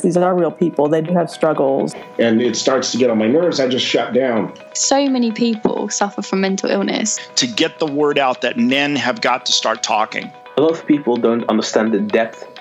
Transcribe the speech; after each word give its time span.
These 0.00 0.16
are 0.16 0.32
real 0.32 0.52
people, 0.52 0.86
they 0.88 1.00
do 1.00 1.12
have 1.14 1.28
struggles. 1.28 1.92
And 2.20 2.40
it 2.40 2.54
starts 2.54 2.92
to 2.92 2.98
get 2.98 3.10
on 3.10 3.18
my 3.18 3.26
nerves, 3.26 3.58
I 3.58 3.66
just 3.66 3.84
shut 3.84 4.14
down. 4.14 4.52
So 4.72 5.08
many 5.08 5.32
people 5.32 5.88
suffer 5.88 6.22
from 6.22 6.40
mental 6.40 6.70
illness. 6.70 7.18
To 7.34 7.48
get 7.48 7.80
the 7.80 7.86
word 7.86 8.16
out 8.16 8.42
that 8.42 8.56
men 8.56 8.94
have 8.94 9.20
got 9.20 9.44
to 9.46 9.52
start 9.52 9.82
talking. 9.82 10.30
A 10.56 10.60
lot 10.60 10.70
of 10.70 10.86
people 10.86 11.16
don't 11.16 11.42
understand 11.48 11.92
the 11.92 11.98
depth 11.98 12.46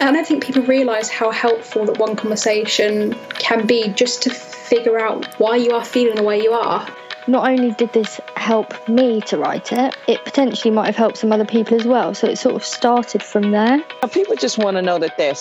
And 0.00 0.08
I 0.08 0.12
don't 0.12 0.26
think 0.26 0.44
people 0.44 0.62
realise 0.62 1.08
how 1.08 1.30
helpful 1.30 1.84
that 1.86 1.98
one 1.98 2.16
conversation 2.16 3.14
can 3.30 3.66
be 3.66 3.88
just 3.88 4.22
to 4.22 4.30
figure 4.30 4.98
out 4.98 5.26
why 5.38 5.56
you 5.56 5.72
are 5.72 5.84
feeling 5.84 6.16
the 6.16 6.22
way 6.22 6.42
you 6.42 6.52
are. 6.52 6.88
Not 7.26 7.48
only 7.48 7.70
did 7.72 7.92
this 7.92 8.20
help 8.36 8.88
me 8.88 9.20
to 9.22 9.38
write 9.38 9.72
it, 9.72 9.96
it 10.06 10.24
potentially 10.24 10.70
might 10.70 10.86
have 10.86 10.96
helped 10.96 11.16
some 11.16 11.32
other 11.32 11.46
people 11.46 11.78
as 11.78 11.86
well. 11.86 12.12
So 12.12 12.26
it 12.28 12.36
sort 12.36 12.54
of 12.54 12.64
started 12.64 13.22
from 13.22 13.50
there. 13.50 13.82
People 14.12 14.36
just 14.36 14.58
want 14.58 14.76
to 14.76 14.82
know 14.82 14.98
that 14.98 15.16
they're, 15.16 15.34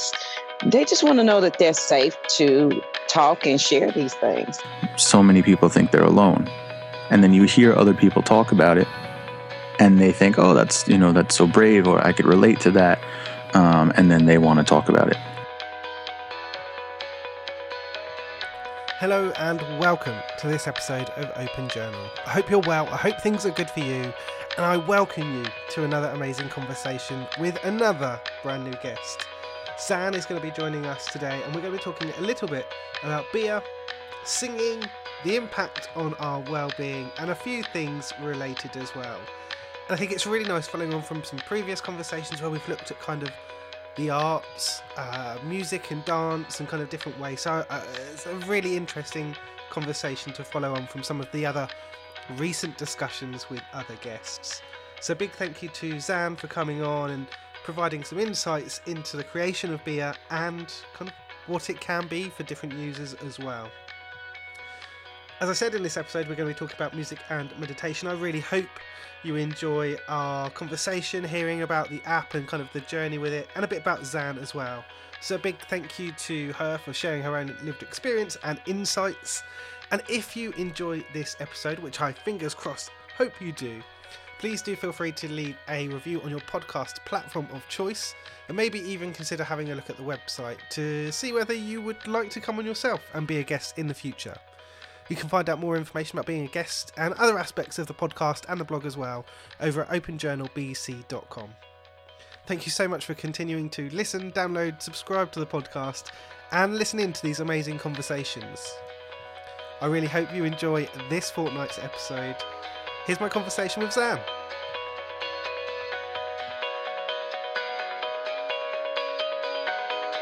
they 0.65 0.85
just 0.85 1.03
want 1.03 1.19
to 1.19 1.23
know 1.23 1.41
that 1.41 1.57
they're 1.59 1.73
safe 1.73 2.15
to 2.37 2.81
talk 3.07 3.45
and 3.45 3.59
share 3.59 3.91
these 3.91 4.13
things. 4.13 4.59
So 4.95 5.21
many 5.21 5.41
people 5.41 5.67
think 5.67 5.91
they're 5.91 6.03
alone. 6.03 6.47
And 7.09 7.21
then 7.21 7.33
you 7.33 7.43
hear 7.43 7.73
other 7.73 7.93
people 7.93 8.21
talk 8.21 8.51
about 8.51 8.77
it 8.77 8.87
and 9.79 9.99
they 9.99 10.11
think, 10.13 10.39
oh, 10.39 10.53
that's, 10.53 10.87
you 10.87 10.97
know, 10.97 11.11
that's 11.11 11.35
so 11.35 11.47
brave 11.47 11.87
or 11.87 12.05
I 12.05 12.13
could 12.13 12.25
relate 12.25 12.61
to 12.61 12.71
that. 12.71 12.99
Um, 13.53 13.91
and 13.95 14.09
then 14.09 14.25
they 14.25 14.37
want 14.37 14.59
to 14.59 14.65
talk 14.65 14.89
about 14.89 15.09
it. 15.09 15.17
Hello 18.99 19.31
and 19.37 19.59
welcome 19.79 20.15
to 20.39 20.47
this 20.47 20.65
episode 20.65 21.09
of 21.09 21.29
Open 21.35 21.67
Journal. 21.69 22.09
I 22.25 22.29
hope 22.29 22.49
you're 22.49 22.61
well, 22.61 22.87
I 22.87 22.95
hope 22.95 23.19
things 23.19 23.45
are 23.45 23.51
good 23.51 23.69
for 23.69 23.81
you, 23.81 24.13
and 24.57 24.65
I 24.65 24.77
welcome 24.77 25.31
you 25.35 25.45
to 25.71 25.83
another 25.83 26.07
amazing 26.07 26.49
conversation 26.49 27.27
with 27.39 27.63
another 27.65 28.19
brand 28.41 28.63
new 28.63 28.73
guest. 28.81 29.27
Zan 29.79 30.15
is 30.15 30.25
going 30.25 30.39
to 30.39 30.47
be 30.47 30.53
joining 30.53 30.85
us 30.85 31.05
today, 31.05 31.41
and 31.43 31.53
we're 31.53 31.61
going 31.61 31.73
to 31.73 31.77
be 31.77 31.83
talking 31.83 32.11
a 32.17 32.21
little 32.21 32.47
bit 32.47 32.65
about 33.03 33.25
Biiah, 33.33 33.61
singing, 34.23 34.83
the 35.25 35.35
impact 35.35 35.89
on 35.95 36.13
our 36.15 36.39
well-being, 36.49 37.11
and 37.19 37.29
a 37.29 37.35
few 37.35 37.61
things 37.61 38.13
related 38.21 38.77
as 38.77 38.95
well. 38.95 39.19
And 39.87 39.95
I 39.95 39.97
think 39.97 40.11
it's 40.11 40.25
really 40.25 40.45
nice 40.45 40.67
following 40.67 40.93
on 40.93 41.01
from 41.01 41.23
some 41.23 41.39
previous 41.39 41.81
conversations 41.81 42.41
where 42.41 42.49
we've 42.49 42.67
looked 42.69 42.89
at 42.89 42.99
kind 43.01 43.23
of 43.23 43.31
the 43.95 44.09
arts, 44.09 44.81
uh, 44.97 45.37
music 45.43 45.91
and 45.91 46.03
dance, 46.05 46.59
and 46.59 46.69
kind 46.69 46.81
of 46.81 46.89
different 46.89 47.19
ways. 47.19 47.41
So 47.41 47.65
uh, 47.69 47.81
it's 48.11 48.25
a 48.25 48.35
really 48.47 48.77
interesting 48.77 49.35
conversation 49.69 50.33
to 50.33 50.43
follow 50.43 50.73
on 50.73 50.87
from 50.87 51.03
some 51.03 51.19
of 51.19 51.31
the 51.31 51.45
other 51.45 51.67
recent 52.37 52.77
discussions 52.77 53.49
with 53.49 53.61
other 53.73 53.95
guests. 54.01 54.61
So 55.01 55.13
big 55.13 55.31
thank 55.31 55.61
you 55.61 55.69
to 55.69 55.99
Zan 55.99 56.37
for 56.37 56.47
coming 56.47 56.81
on 56.81 57.11
and 57.11 57.27
providing 57.63 58.03
some 58.03 58.19
insights 58.19 58.79
into 58.87 59.17
the 59.17 59.23
creation 59.23 59.73
of 59.73 59.83
Biiah 59.83 60.15
and 60.29 60.73
kind 60.93 61.09
of 61.09 61.15
what 61.47 61.69
it 61.69 61.81
can 61.81 62.07
be 62.07 62.29
for 62.29 62.43
different 62.43 62.75
users 62.75 63.13
as 63.15 63.37
well. 63.37 63.69
As 65.43 65.49
I 65.49 65.53
said 65.53 65.75
in 65.75 65.83
this 65.83 65.97
episode, 65.97 66.29
we're 66.29 66.35
going 66.35 66.47
to 66.47 66.55
be 66.55 66.57
talking 66.57 66.77
about 66.77 66.93
music 66.93 67.19
and 67.29 67.51
meditation. 67.59 68.07
I 68.07 68.13
really 68.13 68.39
hope 68.39 68.69
you 69.23 69.35
enjoy 69.35 69.97
our 70.07 70.49
conversation, 70.49 71.21
hearing 71.21 71.63
about 71.63 71.89
the 71.89 72.01
app 72.05 72.33
and 72.33 72.47
kind 72.47 72.63
of 72.63 72.71
the 72.71 72.79
journey 72.79 73.17
with 73.17 73.33
it, 73.33 73.49
and 73.53 73.65
a 73.65 73.67
bit 73.67 73.81
about 73.81 74.05
Zan 74.05 74.37
as 74.37 74.55
well. 74.55 74.85
So, 75.19 75.35
a 75.35 75.37
big 75.37 75.57
thank 75.67 75.99
you 75.99 76.13
to 76.13 76.53
her 76.53 76.77
for 76.77 76.93
sharing 76.93 77.21
her 77.23 77.35
own 77.35 77.57
lived 77.61 77.83
experience 77.83 78.37
and 78.45 78.61
insights. 78.67 79.43
And 79.91 80.01
if 80.07 80.37
you 80.37 80.51
enjoy 80.51 81.03
this 81.11 81.35
episode, 81.41 81.79
which 81.79 81.99
I 81.99 82.13
fingers 82.13 82.53
crossed 82.53 82.91
hope 83.17 83.41
you 83.41 83.51
do, 83.51 83.83
please 84.39 84.61
do 84.61 84.77
feel 84.77 84.93
free 84.93 85.11
to 85.11 85.27
leave 85.29 85.57
a 85.67 85.89
review 85.89 86.21
on 86.21 86.29
your 86.29 86.39
podcast 86.39 87.03
platform 87.03 87.49
of 87.51 87.67
choice 87.67 88.15
and 88.47 88.55
maybe 88.55 88.79
even 88.79 89.11
consider 89.11 89.43
having 89.43 89.71
a 89.71 89.75
look 89.75 89.89
at 89.89 89.97
the 89.97 90.03
website 90.03 90.59
to 90.69 91.11
see 91.11 91.33
whether 91.33 91.53
you 91.53 91.81
would 91.81 92.07
like 92.07 92.29
to 92.29 92.39
come 92.39 92.59
on 92.59 92.65
yourself 92.65 93.01
and 93.13 93.27
be 93.27 93.39
a 93.39 93.43
guest 93.43 93.77
in 93.77 93.87
the 93.87 93.93
future. 93.93 94.37
You 95.09 95.15
can 95.15 95.29
find 95.29 95.49
out 95.49 95.59
more 95.59 95.75
information 95.75 96.17
about 96.17 96.25
being 96.25 96.45
a 96.45 96.47
guest 96.47 96.93
and 96.97 97.13
other 97.15 97.37
aspects 97.37 97.79
of 97.79 97.87
the 97.87 97.93
podcast 97.93 98.45
and 98.47 98.59
the 98.59 98.65
blog 98.65 98.85
as 98.85 98.97
well 98.97 99.25
over 99.59 99.83
at 99.83 99.89
openjournalbc.com. 99.89 101.49
Thank 102.45 102.65
you 102.65 102.71
so 102.71 102.87
much 102.87 103.05
for 103.05 103.13
continuing 103.13 103.69
to 103.71 103.89
listen, 103.91 104.31
download, 104.31 104.81
subscribe 104.81 105.31
to 105.31 105.39
the 105.39 105.45
podcast, 105.45 106.11
and 106.51 106.75
listen 106.75 106.99
in 106.99 107.13
to 107.13 107.23
these 107.23 107.39
amazing 107.39 107.79
conversations. 107.79 108.73
I 109.81 109.87
really 109.87 110.07
hope 110.07 110.33
you 110.33 110.43
enjoy 110.43 110.87
this 111.09 111.29
fortnight's 111.29 111.79
episode. 111.79 112.35
Here's 113.05 113.19
my 113.19 113.29
conversation 113.29 113.83
with 113.83 113.93
Zan. 113.93 114.19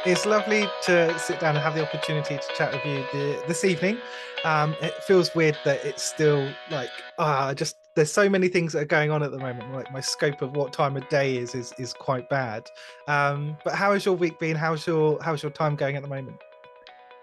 It's 0.03 0.25
lovely 0.25 0.67
to 0.83 1.19
sit 1.19 1.39
down 1.39 1.55
and 1.55 1.63
have 1.63 1.75
the 1.75 1.87
opportunity 1.87 2.35
to 2.35 2.55
chat 2.55 2.73
with 2.73 2.83
you 2.83 3.05
the, 3.13 3.43
this 3.47 3.63
evening. 3.63 3.99
Um, 4.43 4.75
it 4.81 4.95
feels 5.03 5.35
weird 5.35 5.55
that 5.63 5.85
it's 5.85 6.01
still 6.01 6.51
like 6.71 6.89
ah, 7.19 7.53
just 7.53 7.77
there's 7.95 8.11
so 8.11 8.27
many 8.27 8.47
things 8.47 8.73
that 8.73 8.79
are 8.79 8.85
going 8.85 9.11
on 9.11 9.21
at 9.21 9.29
the 9.29 9.37
moment. 9.37 9.71
Like 9.71 9.91
my 9.93 9.99
scope 9.99 10.41
of 10.41 10.55
what 10.55 10.73
time 10.73 10.97
of 10.97 11.07
day 11.09 11.37
is 11.37 11.53
is 11.53 11.71
is 11.77 11.93
quite 11.93 12.27
bad. 12.29 12.67
Um, 13.07 13.57
but 13.63 13.75
how 13.75 13.93
has 13.93 14.03
your 14.03 14.15
week 14.15 14.39
been? 14.39 14.55
How's 14.55 14.87
your 14.87 15.21
how's 15.21 15.43
your 15.43 15.51
time 15.51 15.75
going 15.75 15.95
at 15.95 16.01
the 16.01 16.09
moment? 16.09 16.37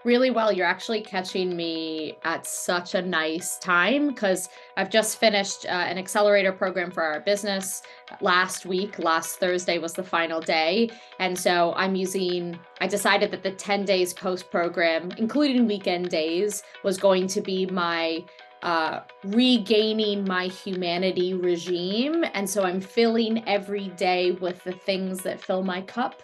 Really 0.08 0.30
well. 0.30 0.50
You're 0.50 0.66
actually 0.66 1.02
catching 1.02 1.54
me 1.54 2.16
at 2.24 2.46
such 2.46 2.94
a 2.94 3.02
nice 3.02 3.58
time 3.58 4.08
because 4.08 4.48
I've 4.78 4.88
just 4.88 5.20
finished 5.20 5.66
uh, 5.66 5.69
an 5.69 5.98
accelerator 5.98 6.50
program 6.50 6.91
for 6.91 7.02
our 7.02 7.20
business 7.20 7.82
last 8.22 8.64
week. 8.64 8.98
Last 8.98 9.38
Thursday 9.38 9.76
was 9.76 9.92
the 9.92 10.02
final 10.02 10.41
day. 10.41 10.91
And 11.20 11.38
so 11.38 11.74
I'm 11.76 11.94
using, 11.94 12.58
I 12.80 12.86
decided 12.86 13.30
that 13.32 13.42
the 13.42 13.50
10 13.50 13.84
days 13.84 14.14
post 14.14 14.50
program, 14.50 15.12
including 15.18 15.66
weekend 15.66 16.08
days, 16.08 16.62
was 16.82 16.97
going 16.97 17.26
to 17.28 17.42
be 17.42 17.66
my 17.66 18.24
uh, 18.62 19.00
regaining 19.24 20.24
my 20.24 20.47
humanity 20.47 21.34
regime. 21.34 22.24
And 22.34 22.48
so 22.48 22.64
I'm 22.64 22.80
filling 22.80 23.47
every 23.47 23.88
day 23.91 24.32
with 24.32 24.64
the 24.64 24.72
things 24.72 25.22
that 25.22 25.41
fill 25.41 25.62
my 25.62 25.82
cup 25.82 26.22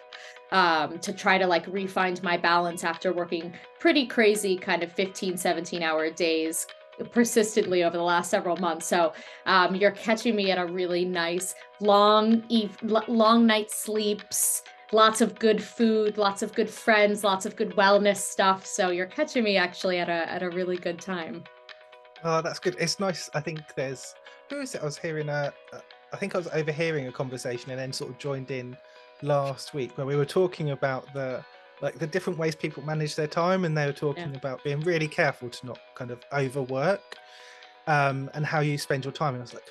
um, 0.51 0.99
to 0.99 1.13
try 1.13 1.37
to 1.37 1.47
like 1.47 1.65
refine 1.67 2.17
my 2.23 2.37
balance 2.37 2.83
after 2.83 3.13
working 3.13 3.53
pretty 3.79 4.05
crazy 4.05 4.55
kind 4.57 4.83
of 4.83 4.91
15, 4.91 5.37
17 5.37 5.83
hour 5.83 6.09
days 6.09 6.67
persistently 7.11 7.83
over 7.83 7.97
the 7.97 8.03
last 8.03 8.29
several 8.29 8.57
months. 8.57 8.87
So 8.87 9.13
um, 9.45 9.75
you're 9.75 9.91
catching 9.91 10.35
me 10.35 10.51
at 10.51 10.57
a 10.57 10.65
really 10.65 11.05
nice 11.05 11.55
long 11.79 12.43
eve, 12.49 12.77
long 12.81 13.45
night 13.45 13.71
sleeps, 13.71 14.63
lots 14.91 15.21
of 15.21 15.37
good 15.37 15.61
food, 15.61 16.17
lots 16.17 16.41
of 16.41 16.53
good 16.53 16.69
friends, 16.69 17.23
lots 17.23 17.45
of 17.45 17.55
good 17.55 17.71
wellness 17.71 18.17
stuff. 18.17 18.65
So 18.65 18.91
you're 18.91 19.07
catching 19.07 19.43
me 19.43 19.57
actually 19.57 19.99
at 19.99 20.09
a 20.09 20.31
at 20.31 20.43
a 20.43 20.49
really 20.49 20.77
good 20.77 20.99
time. 20.99 21.43
Oh, 22.23 22.41
that's 22.41 22.59
good. 22.59 22.75
It's 22.79 22.99
nice. 22.99 23.29
I 23.33 23.41
think 23.41 23.59
there's 23.75 24.15
who 24.49 24.61
is 24.61 24.75
it? 24.75 24.81
I 24.81 24.85
was 24.85 24.97
hearing 24.97 25.29
a, 25.29 25.51
I 26.13 26.17
think 26.17 26.35
I 26.35 26.37
was 26.37 26.47
overhearing 26.47 27.07
a 27.07 27.11
conversation 27.11 27.71
and 27.71 27.79
then 27.79 27.91
sort 27.91 28.11
of 28.11 28.17
joined 28.17 28.51
in 28.51 28.77
last 29.25 29.73
week 29.73 29.97
where 29.97 30.07
we 30.07 30.15
were 30.15 30.25
talking 30.25 30.71
about 30.71 31.11
the 31.13 31.43
like 31.81 31.99
the 31.99 32.07
different 32.07 32.39
ways 32.39 32.55
people 32.55 32.83
manage 32.83 33.15
their 33.15 33.27
time 33.27 33.65
and 33.65 33.77
they 33.77 33.85
were 33.85 33.91
talking 33.91 34.31
yeah. 34.31 34.37
about 34.37 34.63
being 34.63 34.79
really 34.81 35.07
careful 35.07 35.49
to 35.49 35.65
not 35.65 35.79
kind 35.95 36.11
of 36.11 36.23
overwork 36.31 37.17
um, 37.87 38.29
and 38.33 38.45
how 38.45 38.59
you 38.59 38.77
spend 38.77 39.03
your 39.03 39.11
time 39.11 39.33
and 39.33 39.41
i 39.41 39.41
was 39.41 39.53
like 39.53 39.69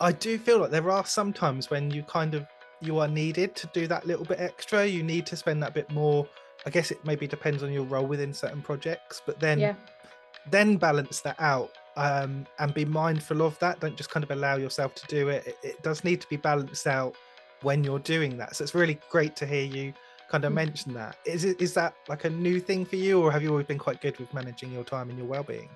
i 0.00 0.12
do 0.12 0.38
feel 0.38 0.58
like 0.58 0.70
there 0.70 0.90
are 0.90 1.04
some 1.04 1.32
times 1.32 1.70
when 1.70 1.90
you 1.90 2.02
kind 2.04 2.34
of 2.34 2.46
you 2.80 2.98
are 2.98 3.08
needed 3.08 3.54
to 3.56 3.66
do 3.68 3.86
that 3.86 4.06
little 4.06 4.24
bit 4.24 4.38
extra 4.38 4.84
you 4.86 5.02
need 5.02 5.26
to 5.26 5.36
spend 5.36 5.62
that 5.62 5.74
bit 5.74 5.90
more 5.90 6.26
i 6.66 6.70
guess 6.70 6.90
it 6.90 7.04
maybe 7.04 7.26
depends 7.26 7.62
on 7.62 7.72
your 7.72 7.84
role 7.84 8.06
within 8.06 8.32
certain 8.32 8.62
projects 8.62 9.22
but 9.24 9.40
then 9.40 9.58
yeah. 9.58 9.74
then 10.50 10.76
balance 10.76 11.20
that 11.20 11.36
out 11.40 11.70
um, 11.96 12.44
and 12.58 12.74
be 12.74 12.84
mindful 12.84 13.42
of 13.42 13.56
that 13.60 13.78
don't 13.80 13.96
just 13.96 14.10
kind 14.10 14.24
of 14.24 14.30
allow 14.32 14.56
yourself 14.56 14.94
to 14.96 15.06
do 15.06 15.28
it. 15.28 15.46
it 15.46 15.56
it 15.62 15.82
does 15.82 16.02
need 16.04 16.20
to 16.20 16.28
be 16.28 16.36
balanced 16.36 16.86
out 16.86 17.14
when 17.64 17.82
you're 17.82 17.98
doing 17.98 18.36
that. 18.36 18.54
So 18.54 18.62
it's 18.62 18.74
really 18.74 18.98
great 19.10 19.34
to 19.36 19.46
hear 19.46 19.64
you 19.64 19.92
kind 20.30 20.44
of 20.44 20.52
mm. 20.52 20.56
mention 20.56 20.94
that. 20.94 21.16
Is 21.24 21.44
it 21.44 21.60
is 21.60 21.74
that 21.74 21.94
like 22.08 22.24
a 22.24 22.30
new 22.30 22.60
thing 22.60 22.84
for 22.84 22.96
you, 22.96 23.20
or 23.20 23.32
have 23.32 23.42
you 23.42 23.50
always 23.50 23.66
been 23.66 23.78
quite 23.78 24.00
good 24.00 24.18
with 24.18 24.32
managing 24.32 24.72
your 24.72 24.84
time 24.84 25.08
and 25.10 25.18
your 25.18 25.26
well-being? 25.26 25.68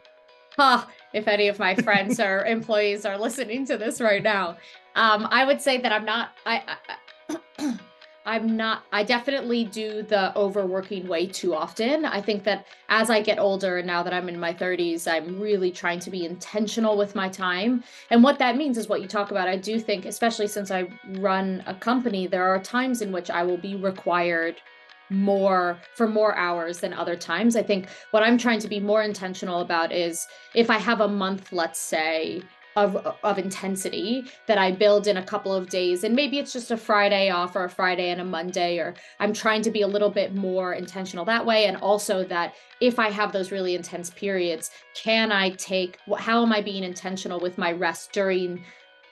Huh, 0.56 0.85
if 1.12 1.29
any 1.29 1.46
of 1.49 1.58
my 1.58 1.75
friends 1.75 2.19
or 2.19 2.44
employees 2.56 3.05
are 3.05 3.17
listening 3.17 3.64
to 3.67 3.76
this 3.76 4.00
right 4.00 4.23
now, 4.23 4.56
um, 4.96 5.29
I 5.31 5.44
would 5.44 5.61
say 5.61 5.79
that 5.81 5.93
I'm 5.93 6.05
not. 6.05 6.31
I, 6.44 6.56
I 6.56 6.76
I'm 8.28 8.58
not 8.58 8.84
I 8.92 9.04
definitely 9.04 9.64
do 9.64 10.02
the 10.02 10.36
overworking 10.36 11.08
way 11.08 11.26
too 11.26 11.54
often. 11.54 12.04
I 12.04 12.20
think 12.20 12.44
that 12.44 12.66
as 12.90 13.08
I 13.08 13.22
get 13.22 13.38
older 13.38 13.78
and 13.78 13.86
now 13.86 14.02
that 14.02 14.12
I'm 14.12 14.28
in 14.28 14.38
my 14.38 14.52
30s, 14.52 15.10
I'm 15.10 15.40
really 15.40 15.70
trying 15.70 15.98
to 16.00 16.10
be 16.10 16.26
intentional 16.26 16.98
with 16.98 17.14
my 17.14 17.30
time. 17.30 17.82
And 18.10 18.22
what 18.22 18.38
that 18.38 18.58
means 18.58 18.76
is 18.76 18.86
what 18.86 19.00
you 19.00 19.08
talk 19.08 19.30
about. 19.30 19.48
I 19.48 19.56
do 19.56 19.80
think 19.80 20.04
especially 20.04 20.46
since 20.46 20.70
I 20.70 20.88
run 21.14 21.62
a 21.66 21.72
company, 21.75 22.26
there 22.26 22.46
are 22.46 22.62
times 22.62 23.00
in 23.00 23.12
which 23.12 23.30
I 23.30 23.42
will 23.44 23.56
be 23.56 23.76
required 23.76 24.56
more 25.08 25.78
for 25.94 26.06
more 26.06 26.36
hours 26.36 26.81
than 26.81 26.92
other 26.92 27.16
times. 27.16 27.56
I 27.56 27.62
think 27.62 27.88
what 28.10 28.22
I'm 28.22 28.36
trying 28.36 28.60
to 28.60 28.69
be 28.69 28.78
more 28.78 29.02
intentional 29.02 29.60
about 29.60 29.90
is 29.90 30.26
if 30.54 30.69
I 30.69 30.76
have 30.76 31.00
a 31.00 31.08
month, 31.08 31.50
let's 31.50 31.81
say, 31.81 32.42
of, 32.76 32.97
of 33.23 33.38
intensity 33.38 34.25
that 34.47 34.59
I 34.59 34.73
build 34.73 35.06
in 35.06 35.17
a 35.17 35.23
couple 35.23 35.53
of 35.53 35.69
days. 35.69 36.05
And 36.05 36.15
maybe 36.15 36.38
it's 36.38 36.53
just 36.53 36.70
a 36.70 36.76
Friday 36.76 37.31
off 37.31 37.56
or 37.56 37.65
a 37.65 37.70
Friday 37.70 38.11
and 38.11 38.20
a 38.20 38.25
Monday, 38.25 38.79
or 38.79 38.94
I'm 39.20 39.32
trying 39.32 39.62
to 39.62 39.70
be 39.70 39.82
a 39.82 39.87
little 39.87 40.11
bit 40.11 40.35
more 40.35 40.75
intentional 40.75 41.25
that 41.25 41.44
way. 41.44 41.67
And 41.67 41.76
also 41.79 42.25
that 42.25 42.55
if 42.81 42.99
I 42.99 43.11
have 43.11 43.32
those 43.32 43.50
really 43.50 43.75
intense 43.75 44.11
periods, 44.11 44.70
can 44.94 45.32
I 45.32 45.50
take, 45.50 45.99
how 46.19 46.43
am 46.43 46.53
I 46.53 46.61
being 46.61 46.85
intentional 46.85 47.41
with 47.41 47.59
my 47.59 47.73
rest 47.73 48.12
during 48.12 48.65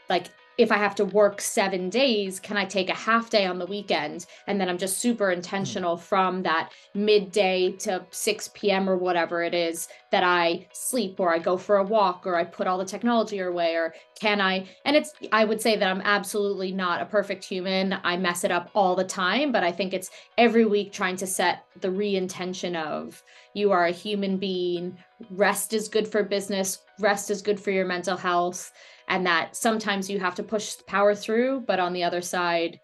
like 0.09 0.27
if 0.59 0.73
I 0.73 0.77
have 0.79 0.95
to 0.97 1.05
work 1.05 1.41
seven 1.41 1.91
days, 1.91 2.41
can 2.41 2.57
I 2.57 2.65
take 2.65 2.89
a 2.89 2.95
half 2.95 3.29
day 3.29 3.45
on 3.45 3.59
the 3.59 3.67
weekend? 3.67 4.27
And 4.47 4.59
then 4.59 4.69
I'm 4.69 4.79
just 4.79 4.99
super 4.99 5.31
intentional 5.31 5.97
mm. 5.97 6.01
from 6.01 6.43
that 6.45 6.73
midday 6.95 7.73
to 7.73 8.07
6 8.11 8.51
p.m. 8.55 8.89
or 8.89 8.97
whatever 8.97 9.43
it 9.43 9.53
is 9.53 9.89
that 10.13 10.25
I 10.25 10.67
sleep 10.73 11.21
or 11.21 11.35
I 11.35 11.39
go 11.39 11.59
for 11.59 11.77
a 11.77 11.85
walk 11.85 12.27
or 12.27 12.37
I 12.37 12.45
put 12.45 12.67
all 12.67 12.79
the 12.79 12.87
technology 12.87 13.39
away 13.39 13.75
or 13.75 13.95
can 14.19 14.41
I? 14.41 14.67
And 14.87 14.97
it's, 14.97 15.13
I 15.31 15.45
would 15.45 15.61
say 15.61 15.77
that 15.77 15.91
I'm 15.91 16.01
absolutely 16.01 16.73
not 16.73 17.03
a 17.03 17.07
perfect 17.07 17.45
human. 17.45 17.99
I 18.03 18.17
mess 18.17 18.43
it 18.43 18.51
up 18.51 18.71
all 18.75 18.97
the 18.97 19.05
time, 19.05 19.53
but 19.53 19.63
I 19.63 19.73
think 19.73 19.93
it's 19.93 20.11
every 20.39 20.65
week 20.65 20.91
trying 20.91 21.17
to 21.17 21.27
set 21.27 21.65
the 21.83 21.91
re 21.91 22.17
intention 22.17 22.77
of 22.77 23.23
you 23.53 23.73
are 23.73 23.87
a 23.87 23.93
human 23.93 24.39
being. 24.39 24.97
Rest 25.31 25.75
is 25.75 25.89
good 25.89 26.09
for 26.09 26.23
business, 26.23 26.79
rest 26.99 27.31
is 27.31 27.43
good 27.43 27.61
for 27.61 27.71
your 27.71 27.87
mental 27.87 28.17
health 28.17 28.73
and 29.09 29.27
that 29.27 29.57
sometimes 29.57 30.11
you 30.11 30.19
have 30.19 30.35
to 30.35 30.43
push 30.43 30.77
power 30.87 31.15
through 31.15 31.61
but 31.67 31.81
on 31.81 31.93
the 31.93 32.05
other 32.05 32.21
side 32.21 32.81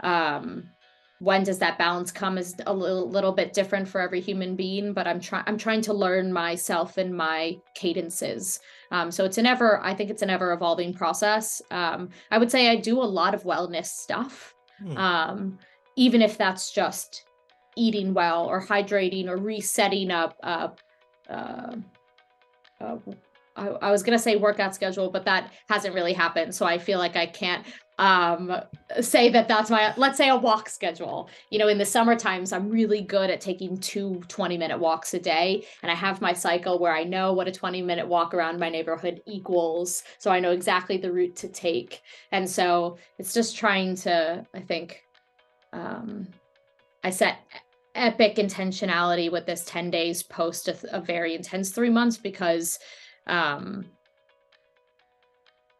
um 0.00 0.68
when 1.20 1.42
does 1.42 1.58
that 1.58 1.78
balance 1.78 2.10
come 2.10 2.36
is 2.36 2.54
a 2.66 2.74
little, 2.74 3.08
little 3.08 3.32
bit 3.32 3.52
different 3.52 3.88
for 3.88 4.00
every 4.00 4.20
human 4.20 4.56
being 4.56 4.92
but 4.92 5.06
i'm 5.06 5.20
trying 5.20 5.44
i'm 5.46 5.56
trying 5.56 5.80
to 5.80 5.92
learn 5.92 6.32
myself 6.32 6.98
and 6.98 7.16
my 7.16 7.56
cadences 7.74 8.60
um, 8.90 9.10
so 9.10 9.24
it's 9.24 9.38
an 9.38 9.46
ever 9.46 9.80
i 9.82 9.94
think 9.94 10.10
it's 10.10 10.22
an 10.22 10.30
ever 10.30 10.52
evolving 10.52 10.92
process 10.92 11.62
um, 11.70 12.08
i 12.30 12.38
would 12.38 12.50
say 12.50 12.68
i 12.68 12.76
do 12.76 13.00
a 13.00 13.04
lot 13.04 13.34
of 13.34 13.44
wellness 13.44 13.86
stuff 13.86 14.54
hmm. 14.78 14.96
um, 14.96 15.58
even 15.96 16.20
if 16.20 16.36
that's 16.36 16.72
just 16.72 17.24
eating 17.76 18.14
well 18.14 18.46
or 18.46 18.64
hydrating 18.64 19.28
or 19.28 19.36
resetting 19.36 20.10
up 20.10 20.36
uh, 20.42 20.68
uh, 21.28 21.76
uh, 22.80 22.96
I, 23.56 23.68
I 23.68 23.90
was 23.90 24.02
gonna 24.02 24.18
say 24.18 24.36
workout 24.36 24.74
schedule, 24.74 25.10
but 25.10 25.24
that 25.24 25.52
hasn't 25.68 25.94
really 25.94 26.12
happened. 26.12 26.54
So 26.54 26.66
I 26.66 26.78
feel 26.78 26.98
like 26.98 27.16
I 27.16 27.26
can't 27.26 27.64
um 27.98 28.52
say 29.00 29.28
that 29.28 29.46
that's 29.46 29.70
my 29.70 29.94
let's 29.96 30.18
say 30.18 30.28
a 30.28 30.36
walk 30.36 30.68
schedule. 30.68 31.30
You 31.50 31.60
know 31.60 31.68
in 31.68 31.78
the 31.78 31.84
summer 31.84 32.16
times 32.16 32.52
i'm 32.52 32.68
really 32.68 33.00
good 33.00 33.30
at 33.30 33.40
taking 33.40 33.78
two 33.78 34.20
20 34.26 34.58
minute 34.58 34.78
walks 34.78 35.14
a 35.14 35.20
day. 35.20 35.64
And 35.82 35.92
i 35.92 35.94
have 35.94 36.20
my 36.20 36.32
cycle 36.32 36.80
where 36.80 36.92
i 36.92 37.04
know 37.04 37.32
what 37.32 37.46
a 37.46 37.52
20 37.52 37.82
minute 37.82 38.06
walk 38.06 38.34
around 38.34 38.58
my 38.58 38.68
neighborhood 38.68 39.22
equals. 39.26 40.02
So 40.18 40.30
i 40.32 40.40
know 40.40 40.50
exactly 40.50 40.96
the 40.96 41.12
route 41.12 41.36
to 41.36 41.48
take. 41.48 42.02
And 42.32 42.48
so 42.50 42.98
it's 43.18 43.32
just 43.32 43.56
trying 43.56 43.94
to 43.96 44.44
i 44.54 44.60
think 44.60 45.04
um 45.72 46.26
i 47.04 47.10
set 47.10 47.38
epic 47.94 48.36
intentionality 48.36 49.30
with 49.30 49.46
this 49.46 49.64
10 49.66 49.90
days 49.90 50.24
post 50.24 50.66
a, 50.66 50.96
a 50.96 51.00
very 51.00 51.36
intense 51.36 51.70
three 51.70 51.90
months 51.90 52.16
because 52.16 52.80
um, 53.26 53.86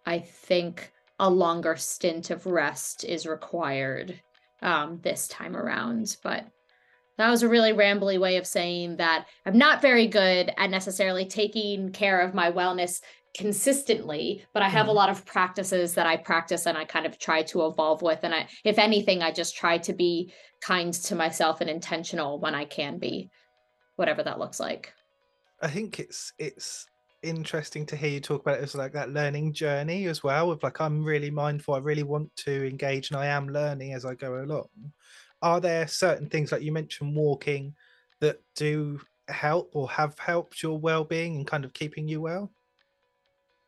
I 0.06 0.18
think 0.18 0.92
a 1.18 1.30
longer 1.30 1.76
stint 1.76 2.30
of 2.30 2.46
rest 2.46 3.04
is 3.04 3.26
required 3.26 4.20
um, 4.62 5.00
this 5.02 5.28
time 5.28 5.56
around. 5.56 6.16
But 6.22 6.46
that 7.18 7.30
was 7.30 7.42
a 7.42 7.48
really 7.48 7.72
rambly 7.72 8.18
way 8.18 8.36
of 8.36 8.46
saying 8.46 8.96
that 8.96 9.26
I'm 9.46 9.56
not 9.56 9.82
very 9.82 10.06
good 10.06 10.52
at 10.56 10.70
necessarily 10.70 11.26
taking 11.26 11.92
care 11.92 12.20
of 12.20 12.34
my 12.34 12.50
wellness 12.50 13.00
consistently 13.36 14.44
but 14.52 14.62
i 14.62 14.68
have 14.68 14.86
a 14.86 14.88
mm-hmm. 14.88 14.96
lot 14.96 15.10
of 15.10 15.26
practices 15.26 15.94
that 15.94 16.06
i 16.06 16.16
practice 16.16 16.66
and 16.66 16.78
i 16.78 16.84
kind 16.84 17.04
of 17.04 17.18
try 17.18 17.42
to 17.42 17.66
evolve 17.66 18.00
with 18.00 18.20
and 18.22 18.32
i 18.32 18.46
if 18.62 18.78
anything 18.78 19.22
i 19.22 19.32
just 19.32 19.56
try 19.56 19.76
to 19.76 19.92
be 19.92 20.32
kind 20.60 20.94
to 20.94 21.16
myself 21.16 21.60
and 21.60 21.68
intentional 21.68 22.38
when 22.38 22.54
i 22.54 22.64
can 22.64 22.96
be 22.96 23.28
whatever 23.96 24.22
that 24.22 24.38
looks 24.38 24.60
like 24.60 24.92
i 25.60 25.66
think 25.66 25.98
it's 25.98 26.32
it's 26.38 26.86
interesting 27.24 27.86
to 27.86 27.96
hear 27.96 28.10
you 28.10 28.20
talk 28.20 28.42
about 28.42 28.58
it 28.58 28.62
as 28.62 28.74
like 28.74 28.92
that 28.92 29.10
learning 29.10 29.52
journey 29.52 30.06
as 30.06 30.22
well. 30.22 30.50
Of 30.50 30.62
like, 30.62 30.80
I'm 30.80 31.04
really 31.04 31.30
mindful. 31.30 31.74
I 31.74 31.78
really 31.78 32.02
want 32.02 32.34
to 32.36 32.68
engage, 32.68 33.10
and 33.10 33.18
I 33.18 33.26
am 33.26 33.48
learning 33.48 33.94
as 33.94 34.04
I 34.04 34.14
go 34.14 34.42
along. 34.42 34.68
Are 35.42 35.60
there 35.60 35.86
certain 35.88 36.28
things 36.28 36.52
like 36.52 36.62
you 36.62 36.72
mentioned 36.72 37.16
walking 37.16 37.74
that 38.20 38.40
do 38.54 39.00
help 39.28 39.70
or 39.74 39.90
have 39.90 40.18
helped 40.18 40.62
your 40.62 40.78
well-being 40.78 41.36
and 41.36 41.46
kind 41.46 41.64
of 41.64 41.72
keeping 41.72 42.06
you 42.08 42.20
well? 42.20 42.52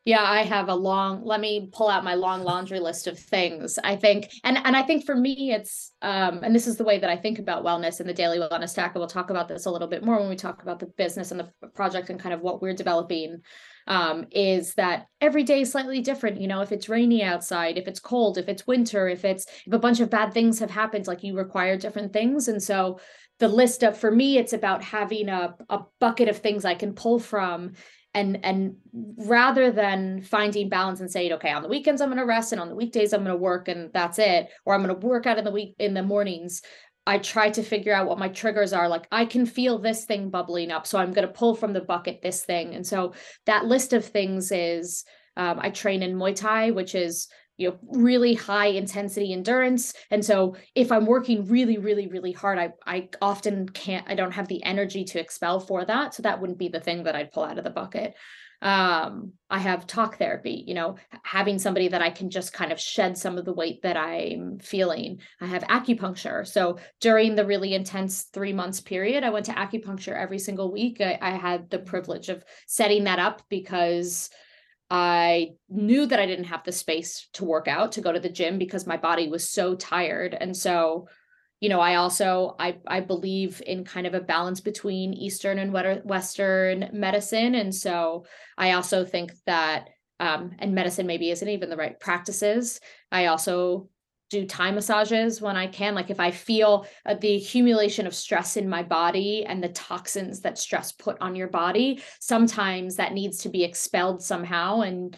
Yeah, 0.07 0.23
I 0.23 0.45
have 0.45 0.69
a 0.69 0.75
long 0.75 1.25
let 1.25 1.41
me 1.41 1.69
pull 1.73 1.89
out 1.89 2.05
my 2.05 2.15
long 2.15 2.45
laundry 2.45 2.79
list 2.79 3.09
of 3.09 3.19
things. 3.19 3.77
I 3.83 3.97
think 3.97 4.31
and 4.45 4.57
and 4.57 4.77
I 4.77 4.83
think 4.85 5.05
for 5.05 5.17
me 5.17 5.51
it's 5.51 5.93
um 6.01 6.45
and 6.45 6.55
this 6.55 6.69
is 6.69 6.77
the 6.77 6.85
way 6.85 7.01
that 7.01 7.11
I 7.11 7.17
think 7.17 7.41
about 7.41 7.65
wellness 7.65 7.99
and 7.99 8.09
the 8.09 8.15
daily 8.15 8.39
wellness 8.39 8.69
stack. 8.69 8.95
And 8.95 9.01
we'll 9.01 9.09
talk 9.09 9.31
about 9.31 9.49
this 9.49 9.67
a 9.67 9.71
little 9.71 9.89
bit 9.89 10.05
more 10.05 10.21
when 10.21 10.29
we 10.29 10.37
talk 10.37 10.63
about 10.63 10.79
the 10.79 10.87
business 10.87 11.33
and 11.33 11.41
the 11.41 11.51
project 11.75 12.09
and 12.09 12.21
kind 12.21 12.33
of 12.33 12.41
what 12.41 12.63
we're 12.63 12.73
developing. 12.73 13.41
Um, 13.89 14.27
is 14.31 14.75
that 14.75 15.07
every 15.21 15.43
day 15.43 15.63
is 15.63 15.73
slightly 15.73 16.01
different. 16.01 16.41
You 16.41 16.47
know, 16.47 16.61
if 16.61 16.71
it's 16.71 16.89
rainy 16.89 17.25
outside, 17.25 17.77
if 17.77 17.89
it's 17.89 18.01
cold, 18.01 18.39
if 18.39 18.49
it's 18.49 18.67
winter, 18.67 19.09
if 19.09 19.25
it's 19.25 19.47
if 19.67 19.73
a 19.73 19.79
bunch 19.79 19.99
of 19.99 20.11
bad 20.11 20.33
things 20.33 20.61
have 20.61 20.71
happened, 20.71 21.09
like 21.09 21.25
you 21.25 21.37
require 21.37 21.77
different 21.77 22.13
things. 22.13 22.47
And 22.47 22.63
so 22.63 23.01
the 23.41 23.49
list 23.49 23.83
of 23.83 23.99
for 23.99 24.11
me, 24.11 24.39
it's 24.39 24.53
about 24.53 24.85
having 24.85 25.29
a, 25.29 25.57
a 25.69 25.81
bucket 25.99 26.29
of 26.29 26.39
things 26.39 26.65
I 26.65 26.75
can 26.75 26.95
pull 26.95 27.19
from 27.19 27.73
and 28.17 28.45
and 28.45 28.77
rather 29.19 29.71
than 29.71 30.23
finding 30.23 30.71
balance 30.71 31.01
and 31.01 31.11
saying 31.11 31.33
okay 31.33 31.53
on 31.53 31.63
the 31.63 31.69
weekends 31.69 32.01
i'm 32.01 32.09
going 32.09 32.19
to 32.19 32.25
rest 32.25 32.51
and 32.51 32.61
on 32.61 32.69
the 32.69 32.75
weekdays 32.75 33.13
i'm 33.13 33.23
going 33.23 33.31
to 33.31 33.41
work 33.41 33.69
and 33.69 33.93
that's 33.93 34.19
it 34.19 34.49
or 34.65 34.75
i'm 34.75 34.83
going 34.83 35.01
to 35.01 35.07
work 35.07 35.27
out 35.27 35.39
in 35.39 35.45
the 35.45 35.51
week 35.51 35.77
in 35.79 35.93
the 35.93 36.03
mornings 36.03 36.63
i 37.07 37.19
try 37.19 37.51
to 37.51 37.63
figure 37.63 37.95
out 37.95 38.09
what 38.09 38.19
my 38.19 38.29
triggers 38.29 38.73
are. 38.73 38.89
Like 38.89 39.07
i 39.13 39.25
can 39.27 39.47
feel 39.47 39.79
this 39.79 40.07
thing 40.07 40.31
bubbling 40.31 40.73
up 40.73 40.87
so 40.87 40.99
i'm 40.99 41.13
going 41.13 41.27
to 41.27 41.33
pull 41.33 41.55
from 41.55 41.73
the 41.73 41.83
bucket 41.83 42.23
this 42.23 42.45
thing. 42.45 42.75
And 42.75 42.87
so 42.87 43.13
that 43.45 43.67
list 43.67 43.93
of 43.93 44.05
things 44.05 44.51
is 44.51 45.05
um, 45.37 45.61
i 45.61 45.71
train 45.71 46.03
in 46.03 46.17
muay 46.17 46.35
thai 46.35 46.71
which 46.71 46.95
is 46.95 47.29
you 47.57 47.71
know 47.71 47.79
really 47.91 48.35
high 48.35 48.67
intensity 48.67 49.33
endurance. 49.33 49.95
And 50.11 50.25
so 50.25 50.57
if 50.75 50.93
i'm 50.93 51.07
working 51.07 51.47
really 51.47 51.79
really 51.79 52.07
really 52.07 52.33
hard 52.33 52.59
i 52.59 52.73
i 52.87 53.09
often 53.21 53.69
can't 53.69 54.07
i 54.09 54.15
don't 54.15 54.33
have 54.33 54.49
the 54.49 54.63
energy 54.63 55.05
to 55.05 55.21
expel 55.21 55.61
for 55.61 55.85
that. 55.85 56.15
So 56.15 56.23
that 56.23 56.41
wouldn't 56.41 56.59
be 56.59 56.69
the 56.69 56.81
thing 56.81 57.05
that 57.05 57.17
i'd 57.17 57.33
pull 57.33 57.45
out 57.45 57.59
of 57.59 57.65
the 57.65 57.71
bucket. 57.71 58.15
Um 58.63 59.33
i 59.51 59.59
have 59.59 59.87
talk 59.87 60.17
therapy 60.17 60.65
you 60.67 60.75
know 60.75 60.97
having 61.23 61.59
somebody 61.59 61.89
that 61.89 62.01
i 62.03 62.11
can 62.11 62.31
just 62.31 62.53
kind 62.53 62.73
of 62.73 62.81
shed 62.81 63.17
some 63.17 63.37
of 63.37 63.45
the 63.45 63.53
weight 63.53 63.83
that 63.83 63.97
i'm 63.97 64.59
feeling. 64.59 65.21
I 65.41 65.47
have 65.47 65.63
acupuncture. 65.65 66.47
So 66.47 66.79
during 67.01 67.35
the 67.35 67.47
really 67.47 67.75
intense 67.75 68.23
three 68.33 68.53
months 68.53 68.81
period 68.81 69.25
i 69.25 69.31
went 69.31 69.47
to 69.47 69.53
acupuncture 69.53 70.17
every 70.17 70.39
single 70.39 70.73
week. 70.73 71.01
I, 71.01 71.19
I 71.21 71.31
had 71.31 71.71
the 71.71 71.79
privilege 71.79 72.29
of 72.29 72.45
setting 72.67 73.05
that 73.05 73.19
up 73.19 73.43
because 73.49 74.31
I 74.91 75.55
knew 75.69 76.07
that 76.07 76.21
I 76.21 76.27
didn't 76.27 76.45
have 76.47 76.65
the 76.65 76.73
space 76.73 77.29
to 77.35 77.45
work 77.45 77.67
out 77.69 77.93
to 77.93 78.01
go 78.01 78.13
to 78.13 78.21
the 78.21 78.29
gym 78.29 78.59
because 78.59 78.87
my 78.87 78.97
body 78.97 79.29
was 79.29 79.49
so 79.51 79.75
tired. 79.75 80.37
And 80.39 80.57
so, 80.57 81.09
you 81.61 81.69
know, 81.69 81.81
I 81.81 81.97
also 81.97 82.55
I 82.59 82.79
I 82.87 83.01
believe 83.01 83.63
in 83.67 83.85
kind 83.85 84.07
of 84.07 84.15
a 84.15 84.21
balance 84.21 84.61
between 84.61 85.13
Eastern 85.13 85.59
and 85.59 85.73
Western 85.73 86.91
medicine. 86.93 87.55
And 87.57 87.75
so 87.75 88.27
I 88.57 88.73
also 88.73 89.05
think 89.05 89.33
that 89.47 89.89
um, 90.21 90.53
and 90.59 90.75
medicine 90.75 91.07
maybe 91.07 91.31
isn't 91.31 91.49
even 91.49 91.69
the 91.69 91.77
right 91.77 91.99
practices. 91.99 92.81
I 93.11 93.27
also 93.27 93.89
do 94.31 94.47
Thai 94.47 94.73
massages 94.73 95.41
when 95.41 95.57
I 95.57 95.67
can. 95.67 95.95
Like 95.95 96.11
if 96.11 96.21
I 96.21 96.31
feel 96.31 96.87
uh, 97.05 97.15
the 97.15 97.37
accumulation 97.37 98.07
of 98.07 98.15
stress 98.15 98.57
in 98.57 98.69
my 98.69 98.83
body 98.83 99.45
and 99.47 99.63
the 99.63 99.69
toxins 99.69 100.41
that 100.41 100.59
stress 100.59 100.93
put 100.93 101.17
on 101.21 101.37
your 101.37 101.49
body, 101.49 102.03
sometimes 102.21 102.97
that 102.97 103.13
needs 103.13 103.39
to 103.39 103.49
be 103.49 103.63
expelled 103.63 104.23
somehow. 104.23 104.81
And 104.81 105.17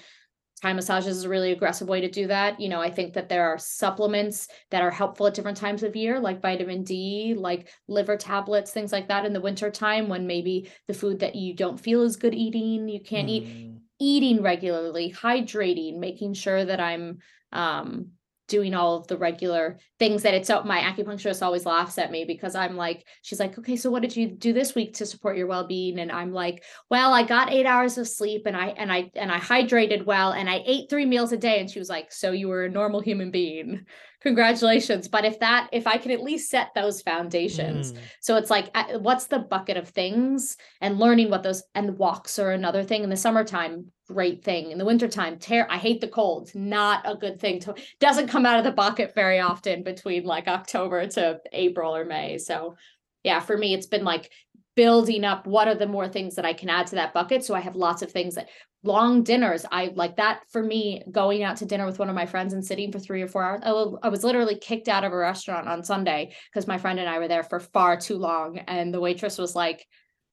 Thai 0.60 0.72
massages 0.72 1.18
is 1.18 1.24
a 1.24 1.28
really 1.28 1.52
aggressive 1.52 1.88
way 1.88 2.00
to 2.00 2.10
do 2.10 2.26
that. 2.26 2.60
You 2.60 2.68
know, 2.68 2.80
I 2.80 2.90
think 2.90 3.14
that 3.14 3.28
there 3.28 3.48
are 3.48 3.58
supplements 3.58 4.48
that 4.70 4.82
are 4.82 4.90
helpful 4.90 5.26
at 5.28 5.34
different 5.34 5.56
times 5.56 5.82
of 5.82 5.96
year, 5.96 6.20
like 6.20 6.42
vitamin 6.42 6.82
D, 6.82 7.34
like 7.36 7.68
liver 7.86 8.16
tablets, 8.16 8.72
things 8.72 8.92
like 8.92 9.08
that 9.08 9.24
in 9.24 9.32
the 9.32 9.40
winter 9.40 9.70
time 9.70 10.08
when 10.08 10.26
maybe 10.26 10.68
the 10.86 10.94
food 10.94 11.20
that 11.20 11.36
you 11.36 11.54
don't 11.54 11.80
feel 11.80 12.02
is 12.02 12.16
good 12.16 12.34
eating, 12.34 12.88
you 12.88 13.00
can't 13.00 13.28
mm. 13.28 13.30
eat 13.30 13.74
eating 14.00 14.42
regularly, 14.42 15.12
hydrating, 15.12 15.98
making 15.98 16.32
sure 16.34 16.64
that 16.64 16.80
I'm 16.80 17.18
um 17.52 18.10
doing 18.48 18.74
all 18.74 18.96
of 18.96 19.06
the 19.06 19.16
regular 19.16 19.78
things 19.98 20.22
that 20.22 20.34
it's 20.34 20.48
my 20.64 20.80
acupuncturist 20.80 21.42
always 21.42 21.66
laughs 21.66 21.98
at 21.98 22.10
me 22.10 22.24
because 22.24 22.54
I'm 22.54 22.76
like, 22.76 23.06
she's 23.22 23.38
like, 23.38 23.58
okay, 23.58 23.76
so 23.76 23.90
what 23.90 24.02
did 24.02 24.16
you 24.16 24.28
do 24.28 24.52
this 24.52 24.74
week 24.74 24.94
to 24.94 25.06
support 25.06 25.36
your 25.36 25.46
well-being? 25.46 25.98
And 25.98 26.10
I'm 26.10 26.32
like, 26.32 26.64
well, 26.90 27.12
I 27.12 27.22
got 27.22 27.52
eight 27.52 27.66
hours 27.66 27.98
of 27.98 28.08
sleep 28.08 28.46
and 28.46 28.56
I 28.56 28.68
and 28.68 28.90
I 28.90 29.10
and 29.14 29.30
I 29.30 29.38
hydrated 29.38 30.06
well 30.06 30.32
and 30.32 30.48
I 30.48 30.62
ate 30.64 30.88
three 30.88 31.04
meals 31.04 31.32
a 31.32 31.36
day. 31.36 31.60
And 31.60 31.70
she 31.70 31.78
was 31.78 31.90
like, 31.90 32.10
so 32.10 32.32
you 32.32 32.48
were 32.48 32.64
a 32.64 32.70
normal 32.70 33.00
human 33.00 33.30
being. 33.30 33.84
Congratulations. 34.20 35.06
But 35.06 35.24
if 35.24 35.38
that, 35.40 35.68
if 35.72 35.86
I 35.86 35.96
can 35.96 36.10
at 36.10 36.22
least 36.22 36.50
set 36.50 36.74
those 36.74 37.02
foundations. 37.02 37.92
Mm. 37.92 37.98
So 38.20 38.36
it's 38.36 38.50
like, 38.50 38.74
what's 38.98 39.26
the 39.26 39.38
bucket 39.38 39.76
of 39.76 39.88
things 39.88 40.56
and 40.80 40.98
learning 40.98 41.30
what 41.30 41.42
those 41.42 41.62
and 41.74 41.96
walks 41.98 42.38
are 42.38 42.50
another 42.50 42.82
thing 42.82 43.04
in 43.04 43.10
the 43.10 43.16
summertime 43.16 43.92
great 44.08 44.42
thing 44.42 44.70
in 44.70 44.78
the 44.78 44.86
wintertime 44.86 45.38
tear 45.38 45.66
i 45.68 45.76
hate 45.76 46.00
the 46.00 46.08
cold 46.08 46.50
not 46.54 47.02
a 47.04 47.14
good 47.14 47.38
thing 47.38 47.60
to 47.60 47.74
doesn't 48.00 48.28
come 48.28 48.46
out 48.46 48.56
of 48.58 48.64
the 48.64 48.72
bucket 48.72 49.14
very 49.14 49.38
often 49.38 49.82
between 49.82 50.24
like 50.24 50.48
october 50.48 51.06
to 51.06 51.38
april 51.52 51.94
or 51.94 52.06
may 52.06 52.38
so 52.38 52.74
yeah 53.22 53.38
for 53.38 53.54
me 53.56 53.74
it's 53.74 53.86
been 53.86 54.04
like 54.04 54.30
building 54.78 55.24
up 55.24 55.44
what 55.44 55.66
are 55.66 55.74
the 55.74 55.88
more 55.88 56.06
things 56.06 56.36
that 56.36 56.44
i 56.44 56.52
can 56.52 56.68
add 56.68 56.86
to 56.86 56.94
that 56.94 57.12
bucket. 57.12 57.44
So 57.44 57.52
i 57.52 57.60
have 57.60 57.74
lots 57.74 58.00
of 58.00 58.12
things 58.12 58.36
that 58.36 58.48
long 58.84 59.24
dinners 59.24 59.66
i 59.72 59.90
like 59.96 60.14
that 60.18 60.42
for 60.52 60.62
me 60.62 61.02
going 61.10 61.42
out 61.42 61.56
to 61.56 61.66
dinner 61.66 61.84
with 61.84 61.98
one 61.98 62.08
of 62.08 62.14
my 62.14 62.26
friends 62.26 62.52
and 62.52 62.64
sitting 62.64 62.92
for 62.92 63.00
three 63.00 63.20
or 63.20 63.26
four 63.26 63.42
hours 63.42 63.60
i 64.04 64.08
was 64.08 64.22
literally 64.22 64.56
kicked 64.56 64.86
out 64.86 65.02
of 65.02 65.12
a 65.12 65.16
restaurant 65.16 65.66
on 65.66 65.82
sunday 65.82 66.32
because 66.48 66.68
my 66.68 66.78
friend 66.78 67.00
and 67.00 67.08
i 67.08 67.18
were 67.18 67.26
there 67.26 67.42
for 67.42 67.58
far 67.58 67.96
too 67.96 68.16
long 68.16 68.58
and 68.68 68.94
the 68.94 69.00
waitress 69.00 69.36
was 69.36 69.56
like 69.56 69.84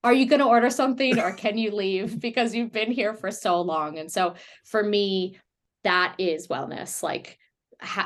are 0.04 0.14
you 0.14 0.28
going 0.28 0.40
to 0.40 0.46
order 0.46 0.70
something 0.70 1.18
or 1.18 1.34
can 1.34 1.58
you 1.58 1.72
leave? 1.72 2.20
Because 2.28 2.54
you've 2.54 2.72
been 2.72 2.92
here 2.92 3.16
for 3.16 3.32
so 3.32 3.60
long. 3.62 3.98
And 3.98 4.12
so 4.12 4.36
for 4.64 4.84
me 4.84 5.40
that 5.84 6.14
is 6.20 6.48
wellness 6.48 7.02
like 7.02 7.40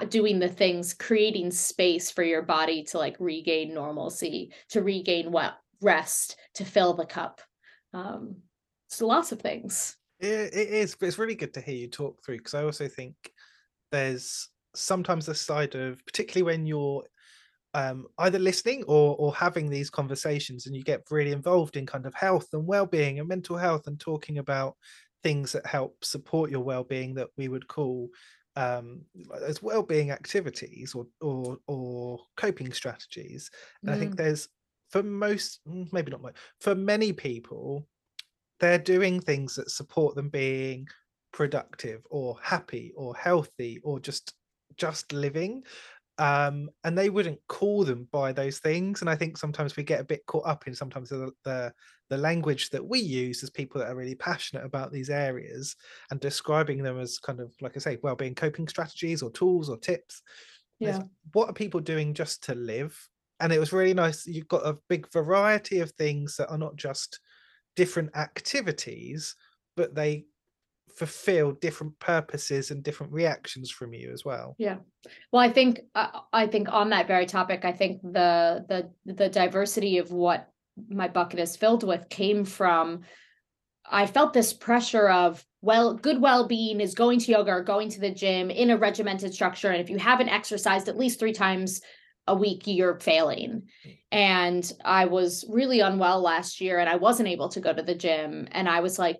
doing 0.09 0.39
the 0.39 0.47
things 0.47 0.93
creating 0.93 1.51
space 1.51 2.11
for 2.11 2.23
your 2.23 2.41
body 2.41 2.83
to 2.83 2.97
like 2.97 3.17
regain 3.19 3.73
normalcy 3.73 4.51
to 4.69 4.81
regain 4.81 5.31
what 5.31 5.57
rest 5.81 6.37
to 6.55 6.65
fill 6.65 6.93
the 6.93 7.05
cup 7.05 7.41
um 7.93 8.37
so 8.89 9.07
lots 9.07 9.31
of 9.31 9.41
things 9.41 9.97
It, 10.19 10.53
it 10.53 10.69
is, 10.69 10.95
but 10.95 11.07
it's 11.07 11.17
really 11.17 11.35
good 11.35 11.53
to 11.53 11.61
hear 11.61 11.75
you 11.75 11.87
talk 11.87 12.21
through 12.23 12.37
because 12.37 12.53
I 12.53 12.63
also 12.63 12.87
think 12.87 13.15
there's 13.91 14.49
sometimes 14.75 15.29
a 15.29 15.35
side 15.35 15.75
of, 15.75 16.05
particularly 16.05 16.43
when 16.51 16.65
you're 16.65 17.05
um, 17.75 18.07
either 18.19 18.39
listening 18.39 18.83
or 18.85 19.15
or 19.17 19.35
having 19.35 19.69
these 19.69 19.89
conversations, 19.91 20.67
and 20.67 20.75
you 20.75 20.83
get 20.83 21.03
really 21.11 21.31
involved 21.33 21.77
in 21.77 21.85
kind 21.87 22.05
of 22.07 22.15
health 22.15 22.47
and 22.53 22.67
well-being 22.67 23.19
and 23.19 23.27
mental 23.29 23.57
health, 23.57 23.87
and 23.87 23.99
talking 23.99 24.39
about 24.39 24.77
things 25.23 25.53
that 25.53 25.65
help 25.67 26.03
support 26.05 26.51
your 26.51 26.63
well-being 26.63 27.15
that 27.15 27.29
we 27.37 27.47
would 27.49 27.67
call 27.67 28.09
um, 28.55 29.05
as 29.45 29.61
well-being 29.63 30.11
activities 30.11 30.95
or 30.95 31.07
or 31.21 31.57
or 31.67 32.19
coping 32.37 32.73
strategies. 32.73 33.51
And 33.87 33.95
I 33.95 33.99
think 33.99 34.15
Mm. 34.15 34.17
there's 34.17 34.49
for 34.89 35.03
most, 35.03 35.61
mm, 35.67 35.91
maybe 35.93 36.11
not 36.11 36.21
most, 36.21 36.37
for 36.59 36.75
many 36.75 37.13
people, 37.13 37.87
they're 38.59 38.77
doing 38.79 39.19
things 39.19 39.55
that 39.55 39.71
support 39.71 40.15
them 40.15 40.29
being 40.29 40.87
productive 41.31 42.01
or 42.09 42.37
happy 42.41 42.91
or 42.95 43.15
healthy 43.15 43.79
or 43.83 43.99
just 43.99 44.33
just 44.77 45.13
living 45.13 45.63
um 46.17 46.69
and 46.83 46.97
they 46.97 47.09
wouldn't 47.09 47.39
call 47.47 47.83
them 47.83 48.07
by 48.11 48.33
those 48.33 48.59
things 48.59 49.01
and 49.01 49.09
i 49.09 49.15
think 49.15 49.37
sometimes 49.37 49.75
we 49.77 49.83
get 49.83 50.01
a 50.01 50.05
bit 50.05 50.25
caught 50.25 50.45
up 50.47 50.67
in 50.67 50.73
sometimes 50.73 51.09
the 51.09 51.31
the, 51.45 51.71
the 52.09 52.17
language 52.17 52.69
that 52.71 52.85
we 52.85 52.99
use 52.99 53.43
as 53.43 53.49
people 53.49 53.79
that 53.79 53.89
are 53.89 53.95
really 53.95 54.15
passionate 54.15 54.65
about 54.65 54.91
these 54.91 55.09
areas 55.09 55.75
and 56.11 56.19
describing 56.19 56.83
them 56.83 56.99
as 56.99 57.19
kind 57.19 57.39
of 57.39 57.53
like 57.61 57.73
i 57.75 57.79
say 57.79 57.97
well-being 58.03 58.35
coping 58.35 58.67
strategies 58.67 59.21
or 59.21 59.31
tools 59.31 59.69
or 59.69 59.77
tips 59.77 60.21
There's, 60.79 60.97
Yeah. 60.97 61.03
what 61.33 61.49
are 61.49 61.53
people 61.53 61.79
doing 61.79 62.13
just 62.13 62.43
to 62.45 62.55
live 62.55 63.08
and 63.39 63.53
it 63.53 63.59
was 63.59 63.73
really 63.73 63.93
nice 63.93 64.25
you've 64.27 64.47
got 64.47 64.65
a 64.65 64.77
big 64.89 65.11
variety 65.11 65.79
of 65.79 65.91
things 65.91 66.35
that 66.37 66.49
are 66.49 66.57
not 66.57 66.75
just 66.75 67.19
different 67.75 68.15
activities 68.15 69.35
but 69.75 69.95
they 69.95 70.25
fulfill 70.95 71.53
different 71.53 71.97
purposes 71.99 72.71
and 72.71 72.83
different 72.83 73.13
reactions 73.13 73.71
from 73.71 73.93
you 73.93 74.11
as 74.11 74.25
well 74.25 74.55
Yeah. 74.57 74.77
Well, 75.31 75.41
I 75.41 75.49
think 75.49 75.79
uh, 75.95 76.19
I 76.33 76.47
think 76.47 76.67
on 76.69 76.89
that 76.89 77.07
very 77.07 77.25
topic, 77.25 77.63
I 77.63 77.71
think 77.71 78.01
the 78.01 78.65
the 78.67 79.13
the 79.13 79.29
diversity 79.29 79.97
of 79.97 80.11
what 80.11 80.49
my 80.89 81.07
bucket 81.07 81.39
is 81.39 81.55
filled 81.55 81.83
with 81.83 82.09
came 82.09 82.43
from 82.43 83.01
I 83.89 84.05
felt 84.05 84.33
this 84.33 84.53
pressure 84.53 85.09
of 85.09 85.43
well, 85.61 85.93
good 85.93 86.21
well-being 86.21 86.79
is 86.79 86.93
going 86.93 87.19
to 87.19 87.31
yoga 87.31 87.51
or 87.51 87.63
going 87.63 87.89
to 87.89 87.99
the 87.99 88.11
gym 88.11 88.49
in 88.49 88.69
a 88.69 88.77
regimented 88.77 89.33
structure 89.33 89.69
and 89.69 89.81
if 89.81 89.89
you 89.89 89.97
haven't 89.97 90.29
exercised 90.29 90.87
at 90.87 90.97
least 90.97 91.19
3 91.19 91.33
times 91.33 91.81
a 92.29 92.35
week 92.35 92.67
you're 92.67 92.99
failing. 92.99 93.63
And 94.11 94.71
I 94.85 95.05
was 95.05 95.45
really 95.49 95.79
unwell 95.79 96.21
last 96.21 96.61
year 96.61 96.79
and 96.79 96.87
I 96.87 96.95
wasn't 96.95 97.29
able 97.29 97.49
to 97.49 97.59
go 97.59 97.73
to 97.73 97.81
the 97.81 97.95
gym 97.95 98.47
and 98.51 98.69
I 98.69 98.79
was 98.79 98.97
like, 98.97 99.17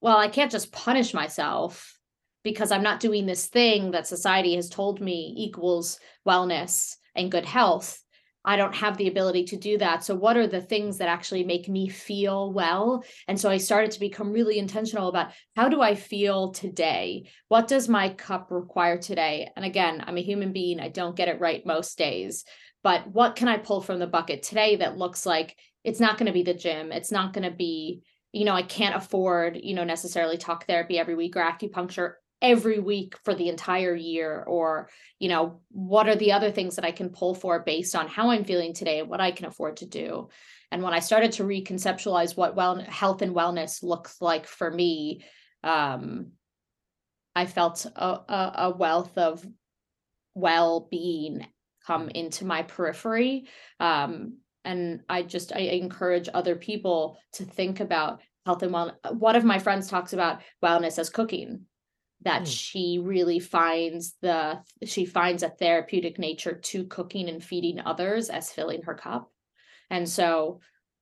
well, 0.00 0.18
I 0.18 0.28
can't 0.28 0.52
just 0.52 0.72
punish 0.72 1.12
myself 1.12 1.96
because 2.42 2.70
I'm 2.70 2.82
not 2.82 3.00
doing 3.00 3.26
this 3.26 3.46
thing 3.46 3.90
that 3.90 4.06
society 4.06 4.54
has 4.56 4.68
told 4.68 5.00
me 5.00 5.34
equals 5.36 5.98
wellness 6.26 6.96
and 7.14 7.30
good 7.30 7.44
health. 7.44 7.98
I 8.44 8.56
don't 8.56 8.74
have 8.74 8.96
the 8.96 9.08
ability 9.08 9.44
to 9.44 9.56
do 9.56 9.78
that. 9.78 10.04
So, 10.04 10.14
what 10.14 10.36
are 10.36 10.46
the 10.46 10.60
things 10.60 10.98
that 10.98 11.08
actually 11.08 11.44
make 11.44 11.68
me 11.68 11.88
feel 11.88 12.52
well? 12.52 13.04
And 13.28 13.38
so, 13.38 13.50
I 13.50 13.58
started 13.58 13.90
to 13.92 14.00
become 14.00 14.32
really 14.32 14.58
intentional 14.58 15.08
about 15.08 15.32
how 15.56 15.68
do 15.68 15.80
I 15.80 15.94
feel 15.94 16.52
today? 16.52 17.28
What 17.48 17.68
does 17.68 17.88
my 17.88 18.10
cup 18.10 18.50
require 18.50 18.98
today? 18.98 19.50
And 19.56 19.64
again, 19.64 20.02
I'm 20.06 20.16
a 20.16 20.22
human 20.22 20.52
being. 20.52 20.80
I 20.80 20.88
don't 20.88 21.16
get 21.16 21.28
it 21.28 21.40
right 21.40 21.64
most 21.66 21.98
days. 21.98 22.44
But 22.82 23.06
what 23.08 23.36
can 23.36 23.48
I 23.48 23.58
pull 23.58 23.82
from 23.82 23.98
the 23.98 24.06
bucket 24.06 24.42
today 24.42 24.76
that 24.76 24.96
looks 24.96 25.26
like 25.26 25.56
it's 25.84 26.00
not 26.00 26.16
going 26.16 26.26
to 26.26 26.32
be 26.32 26.42
the 26.42 26.54
gym? 26.54 26.92
It's 26.92 27.12
not 27.12 27.32
going 27.32 27.48
to 27.48 27.54
be 27.54 28.02
you 28.32 28.44
know, 28.44 28.54
I 28.54 28.62
can't 28.62 28.94
afford, 28.94 29.58
you 29.62 29.74
know, 29.74 29.84
necessarily 29.84 30.36
talk 30.36 30.66
therapy 30.66 30.98
every 30.98 31.14
week 31.14 31.36
or 31.36 31.40
acupuncture 31.40 32.14
every 32.42 32.78
week 32.78 33.16
for 33.24 33.34
the 33.34 33.48
entire 33.48 33.94
year 33.94 34.42
or, 34.46 34.88
you 35.18 35.28
know, 35.28 35.60
what 35.70 36.08
are 36.08 36.16
the 36.16 36.32
other 36.32 36.50
things 36.50 36.76
that 36.76 36.84
I 36.84 36.90
can 36.90 37.10
pull 37.10 37.34
for 37.34 37.60
based 37.60 37.94
on 37.94 38.08
how 38.08 38.30
I'm 38.30 38.44
feeling 38.44 38.72
today 38.72 39.00
and 39.00 39.08
what 39.10 39.20
I 39.20 39.30
can 39.30 39.46
afford 39.46 39.78
to 39.78 39.86
do. 39.86 40.28
And 40.72 40.82
when 40.82 40.94
I 40.94 41.00
started 41.00 41.32
to 41.32 41.44
reconceptualize 41.44 42.36
what 42.36 42.56
well 42.56 42.78
health 42.80 43.22
and 43.22 43.34
wellness 43.34 43.82
looks 43.82 44.20
like 44.20 44.46
for 44.46 44.70
me, 44.70 45.24
um, 45.62 46.32
I 47.34 47.46
felt 47.46 47.84
a, 47.84 48.06
a, 48.06 48.52
a 48.56 48.76
wealth 48.76 49.16
of 49.18 49.46
well-being 50.34 51.46
come 51.86 52.08
into 52.08 52.44
my 52.44 52.62
periphery. 52.62 53.46
Um, 53.78 54.38
and 54.64 55.00
I 55.08 55.22
just 55.22 55.54
I 55.54 55.60
encourage 55.60 56.28
other 56.32 56.54
people 56.54 57.18
to 57.34 57.44
think 57.44 57.80
about 57.80 58.20
health 58.46 58.62
and 58.62 58.72
wellness. 58.72 58.94
One 59.12 59.36
of 59.36 59.44
my 59.44 59.58
friends 59.58 59.88
talks 59.88 60.12
about 60.12 60.42
wellness 60.62 60.98
as 60.98 61.10
cooking, 61.10 61.66
that 62.22 62.42
Mm. 62.42 62.46
she 62.46 62.98
really 62.98 63.38
finds 63.38 64.14
the 64.20 64.62
she 64.84 65.04
finds 65.06 65.42
a 65.42 65.48
therapeutic 65.50 66.18
nature 66.18 66.54
to 66.54 66.84
cooking 66.86 67.28
and 67.28 67.42
feeding 67.42 67.80
others 67.80 68.30
as 68.30 68.52
filling 68.52 68.82
her 68.82 68.94
cup. 68.94 69.32
And 69.90 70.08
so 70.08 70.60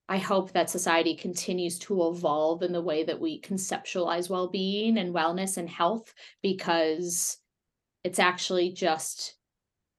I 0.09 0.19
hope 0.19 0.53
that 0.53 0.71
society 0.71 1.15
continues 1.17 1.79
to 1.81 2.09
evolve 2.09 2.63
in 2.63 2.73
the 2.73 2.81
way 2.83 3.05
that 3.05 3.21
we 3.21 3.41
conceptualize 3.41 4.31
well-being 4.31 4.97
and 4.97 5.15
wellness 5.15 5.59
and 5.59 5.69
health 5.69 6.15
because 6.43 7.39
it's 8.05 8.19
actually 8.19 8.73
just 8.73 9.37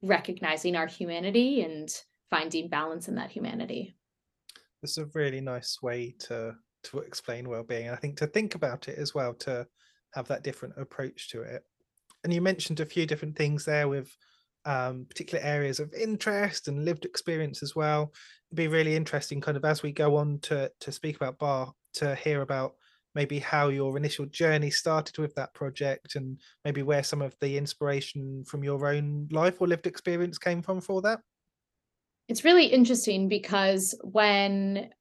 recognizing 0.02 0.76
our 0.76 0.88
humanity 0.88 1.62
and 1.62 1.90
finding 2.30 2.70
balance 2.70 3.08
in 3.08 3.16
that 3.16 3.32
humanity. 3.32 3.96
It's 4.82 4.98
a 4.98 5.06
really 5.14 5.42
nice 5.42 5.82
way 5.82 6.16
to 6.20 6.56
to 6.84 7.00
explain 7.00 7.50
well-being. 7.50 7.88
And 7.88 7.96
I 7.96 8.00
think 8.00 8.18
to 8.18 8.28
think 8.28 8.56
about 8.56 8.88
it 8.88 8.98
as 8.98 9.14
well, 9.14 9.34
to 9.36 9.68
have 10.14 10.28
that 10.28 10.44
different 10.44 10.76
approach 10.78 11.30
to 11.30 11.42
it. 11.42 11.64
And 12.24 12.34
you 12.34 12.42
mentioned 12.42 12.80
a 12.80 12.86
few 12.86 13.06
different 13.06 13.38
things 13.38 13.66
there 13.66 13.88
with 13.88 14.10
um, 14.66 15.06
particular 15.10 15.44
areas 15.44 15.80
of 15.80 15.94
interest 15.94 16.68
and 16.68 16.86
lived 16.86 17.06
experience 17.06 17.64
as 17.64 17.76
well. 17.76 18.14
It'd 18.50 18.58
be 18.58 18.68
really 18.68 18.96
interesting, 18.96 19.42
kind 19.42 19.58
of 19.58 19.66
as 19.66 19.84
we 19.84 19.92
go 19.92 20.18
on 20.18 20.40
to 20.44 20.72
to 20.82 20.92
speak 20.92 21.16
about 21.16 21.40
Biiah, 21.40 21.72
to 21.96 22.16
hear 22.16 22.42
about 22.42 22.74
maybe 23.16 23.40
how 23.40 23.70
your 23.70 23.98
initial 23.98 24.26
journey 24.28 24.70
started 24.70 25.18
with 25.18 25.34
that 25.36 25.54
project 25.54 26.16
and 26.16 26.40
maybe 26.64 26.84
where 26.84 27.04
some 27.04 27.22
of 27.22 27.36
the 27.42 27.58
inspiration 27.58 28.44
from 28.46 28.64
your 28.64 28.86
own 28.88 29.28
life 29.32 29.62
or 29.62 29.68
lived 29.68 29.88
experience 29.88 30.38
came 30.38 30.62
from 30.62 30.80
for 30.80 31.02
that. 31.02 31.20
It's 32.28 32.46
really 32.46 32.68
interesting 32.68 33.28
because 33.28 33.96
when 34.04 34.92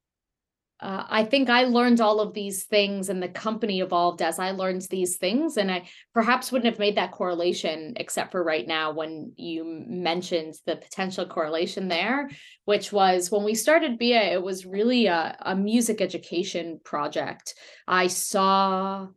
uh, 0.81 1.03
I 1.09 1.25
think 1.25 1.49
I 1.49 1.65
learned 1.65 1.99
all 1.99 2.21
of 2.21 2.33
these 2.33 2.63
things 2.63 3.09
and 3.09 3.21
the 3.21 3.27
company 3.27 3.81
evolved 3.81 4.21
as 4.21 4.39
I 4.39 4.51
learned 4.51 4.83
these 4.83 5.17
things. 5.17 5.57
And 5.57 5.69
I 5.69 5.89
perhaps 6.13 6.51
wouldn't 6.51 6.71
have 6.71 6.79
made 6.79 6.95
that 6.95 7.11
correlation 7.11 7.93
except 7.97 8.31
for 8.31 8.41
right 8.41 8.65
now 8.65 8.93
when 8.93 9.33
you 9.35 9.65
mentioned 9.65 10.55
the 10.65 10.77
potential 10.77 11.25
correlation 11.25 11.89
there, 11.89 12.29
which 12.63 12.93
was 12.93 13.29
when 13.29 13.43
we 13.43 13.55
started 13.55 13.99
Biiah, 13.99 14.31
it 14.31 14.41
was 14.41 14.65
really 14.65 15.07
a, 15.07 15.35
a 15.41 15.55
music 15.55 15.99
education 15.99 16.79
project. 16.85 17.55
I 17.85 18.07
saw 18.07 19.07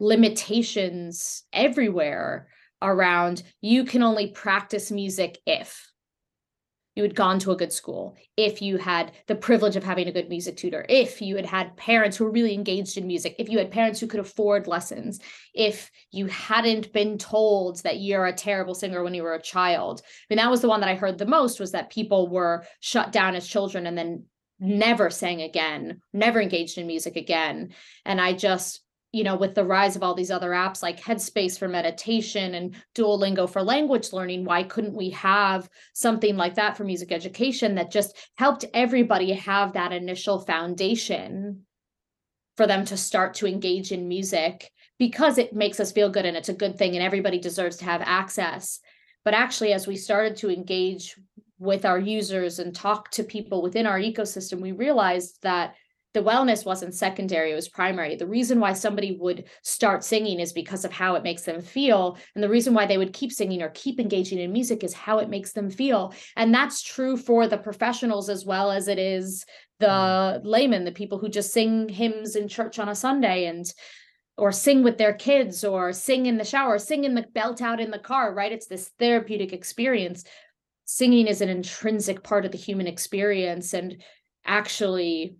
limitations 0.00 1.44
everywhere 1.52 2.48
around 2.82 3.42
you 3.60 3.84
can 3.84 4.02
only 4.02 4.30
practice 4.32 4.90
music 4.90 5.38
if 5.46 5.93
you 6.94 7.02
had 7.02 7.14
gone 7.14 7.38
to 7.40 7.50
a 7.50 7.56
good 7.56 7.72
school, 7.72 8.16
if 8.36 8.62
you 8.62 8.76
had 8.76 9.12
the 9.26 9.34
privilege 9.34 9.76
of 9.76 9.82
having 9.82 10.06
a 10.06 10.12
good 10.12 10.28
music 10.28 10.56
tutor, 10.56 10.86
if 10.88 11.20
you 11.20 11.36
had 11.36 11.46
had 11.46 11.76
parents 11.76 12.16
who 12.16 12.24
were 12.24 12.30
really 12.30 12.54
engaged 12.54 12.96
in 12.96 13.06
music, 13.06 13.34
if 13.38 13.48
you 13.48 13.58
had 13.58 13.70
parents 13.70 13.98
who 13.98 14.06
could 14.06 14.20
afford 14.20 14.66
lessons, 14.66 15.20
if 15.54 15.90
you 16.12 16.26
hadn't 16.26 16.92
been 16.92 17.18
told 17.18 17.82
that 17.82 17.98
you're 17.98 18.26
a 18.26 18.32
terrible 18.32 18.74
singer 18.74 19.02
when 19.02 19.14
you 19.14 19.22
were 19.22 19.34
a 19.34 19.42
child. 19.42 20.02
I 20.04 20.06
mean, 20.30 20.36
that 20.36 20.50
was 20.50 20.60
the 20.60 20.68
one 20.68 20.80
that 20.80 20.88
I 20.88 20.94
heard 20.94 21.18
the 21.18 21.26
most 21.26 21.58
was 21.58 21.72
that 21.72 21.90
people 21.90 22.28
were 22.28 22.64
shut 22.80 23.10
down 23.10 23.34
as 23.34 23.46
children 23.46 23.86
and 23.86 23.98
then 23.98 24.24
never 24.60 25.10
sang 25.10 25.42
again, 25.42 26.00
never 26.12 26.40
engaged 26.40 26.78
in 26.78 26.86
music 26.86 27.16
again. 27.16 27.74
And 28.04 28.20
I 28.20 28.34
just 28.34 28.83
you 29.14 29.22
know, 29.22 29.36
with 29.36 29.54
the 29.54 29.64
rise 29.64 29.94
of 29.94 30.02
all 30.02 30.14
these 30.14 30.32
other 30.32 30.50
apps 30.50 30.82
like 30.82 31.00
Headspace 31.00 31.56
for 31.56 31.68
meditation 31.68 32.54
and 32.54 32.74
Duolingo 32.96 33.48
for 33.48 33.62
language 33.62 34.12
learning, 34.12 34.44
why 34.44 34.64
couldn't 34.64 34.96
we 34.96 35.10
have 35.10 35.70
something 35.92 36.36
like 36.36 36.56
that 36.56 36.76
for 36.76 36.82
music 36.82 37.12
education 37.12 37.76
that 37.76 37.92
just 37.92 38.16
helped 38.36 38.64
everybody 38.74 39.32
have 39.32 39.74
that 39.74 39.92
initial 39.92 40.40
foundation 40.40 41.64
for 42.56 42.66
them 42.66 42.84
to 42.86 42.96
start 42.96 43.34
to 43.34 43.46
engage 43.46 43.92
in 43.92 44.08
music 44.08 44.72
because 44.98 45.38
it 45.38 45.52
makes 45.52 45.78
us 45.78 45.92
feel 45.92 46.10
good 46.10 46.26
and 46.26 46.36
it's 46.36 46.48
a 46.48 46.54
good 46.54 46.76
thing 46.76 46.96
and 46.96 47.04
everybody 47.04 47.38
deserves 47.38 47.76
to 47.76 47.84
have 47.84 48.02
access. 48.04 48.80
But 49.24 49.34
actually, 49.34 49.72
as 49.72 49.86
we 49.86 49.94
started 49.94 50.36
to 50.38 50.50
engage 50.50 51.14
with 51.60 51.84
our 51.84 52.00
users 52.00 52.58
and 52.58 52.74
talk 52.74 53.12
to 53.12 53.22
people 53.22 53.62
within 53.62 53.86
our 53.86 53.98
ecosystem, 53.98 54.60
we 54.60 54.72
realized 54.72 55.38
that 55.42 55.76
the 56.14 56.22
wellness 56.22 56.64
wasn't 56.64 56.94
secondary 56.94 57.52
it 57.52 57.56
was 57.56 57.68
primary. 57.68 58.14
The 58.14 58.26
reason 58.26 58.60
why 58.60 58.72
somebody 58.72 59.16
would 59.20 59.44
start 59.62 60.04
singing 60.04 60.40
is 60.40 60.52
because 60.52 60.84
of 60.84 60.92
how 60.92 61.16
it 61.16 61.24
makes 61.24 61.42
them 61.42 61.60
feel 61.60 62.16
and 62.34 62.42
the 62.42 62.48
reason 62.48 62.72
why 62.72 62.86
they 62.86 62.98
would 62.98 63.12
keep 63.12 63.32
singing 63.32 63.60
or 63.60 63.68
keep 63.70 63.98
engaging 63.98 64.38
in 64.38 64.52
music 64.52 64.84
is 64.84 64.94
how 64.94 65.18
it 65.18 65.28
makes 65.28 65.52
them 65.52 65.68
feel 65.68 66.14
and 66.36 66.54
that's 66.54 66.82
true 66.82 67.16
for 67.16 67.48
the 67.48 67.58
professionals 67.58 68.30
as 68.30 68.46
well 68.46 68.70
as 68.70 68.86
it 68.88 68.98
is 68.98 69.44
the 69.80 69.86
mm-hmm. 69.86 70.46
layman 70.46 70.84
the 70.84 70.92
people 70.92 71.18
who 71.18 71.28
just 71.28 71.52
sing 71.52 71.88
hymns 71.88 72.36
in 72.36 72.46
church 72.46 72.78
on 72.78 72.88
a 72.88 72.94
sunday 72.94 73.46
and 73.46 73.72
or 74.36 74.52
sing 74.52 74.82
with 74.82 74.98
their 74.98 75.12
kids 75.12 75.64
or 75.64 75.92
sing 75.92 76.26
in 76.26 76.38
the 76.38 76.44
shower 76.44 76.78
sing 76.78 77.04
in 77.04 77.14
the 77.14 77.26
belt 77.34 77.60
out 77.60 77.80
in 77.80 77.90
the 77.90 77.98
car 77.98 78.32
right? 78.32 78.52
It's 78.52 78.66
this 78.66 78.90
therapeutic 78.98 79.52
experience. 79.52 80.24
Singing 80.84 81.26
is 81.26 81.40
an 81.40 81.48
intrinsic 81.48 82.22
part 82.22 82.44
of 82.44 82.52
the 82.52 82.58
human 82.58 82.86
experience 82.86 83.72
and 83.72 84.02
actually 84.44 85.36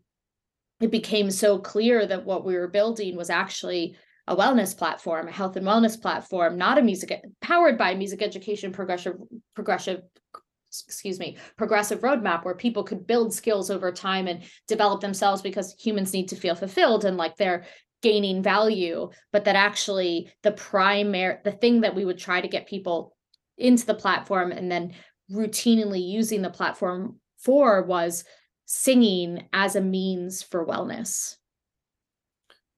it 0.84 0.90
became 0.90 1.30
so 1.30 1.58
clear 1.58 2.06
that 2.06 2.26
what 2.26 2.44
we 2.44 2.54
were 2.54 2.68
building 2.68 3.16
was 3.16 3.30
actually 3.30 3.96
a 4.26 4.36
wellness 4.36 4.76
platform, 4.76 5.28
a 5.28 5.32
health 5.32 5.56
and 5.56 5.66
wellness 5.66 6.00
platform, 6.00 6.58
not 6.58 6.78
a 6.78 6.82
music 6.82 7.22
powered 7.40 7.78
by 7.78 7.94
music 7.94 8.20
education 8.22 8.70
progressive 8.72 9.16
progressive 9.54 10.02
excuse 10.88 11.20
me 11.20 11.36
progressive 11.56 12.00
roadmap 12.00 12.44
where 12.44 12.56
people 12.56 12.82
could 12.82 13.06
build 13.06 13.32
skills 13.32 13.70
over 13.70 13.92
time 13.92 14.26
and 14.26 14.42
develop 14.66 15.00
themselves 15.00 15.40
because 15.40 15.72
humans 15.78 16.12
need 16.12 16.28
to 16.28 16.34
feel 16.34 16.56
fulfilled 16.56 17.04
and 17.04 17.16
like 17.16 17.36
they're 17.36 17.64
gaining 18.02 18.42
value 18.42 19.08
but 19.32 19.44
that 19.44 19.54
actually 19.54 20.28
the 20.42 20.50
primary 20.50 21.36
the 21.44 21.52
thing 21.52 21.82
that 21.82 21.94
we 21.94 22.04
would 22.04 22.18
try 22.18 22.40
to 22.40 22.48
get 22.48 22.66
people 22.66 23.14
into 23.56 23.86
the 23.86 23.94
platform 23.94 24.50
and 24.50 24.68
then 24.68 24.92
routinely 25.30 26.04
using 26.04 26.42
the 26.42 26.50
platform 26.50 27.20
for 27.38 27.84
was 27.84 28.24
singing 28.66 29.48
as 29.52 29.76
a 29.76 29.80
means 29.80 30.42
for 30.42 30.66
wellness. 30.66 31.36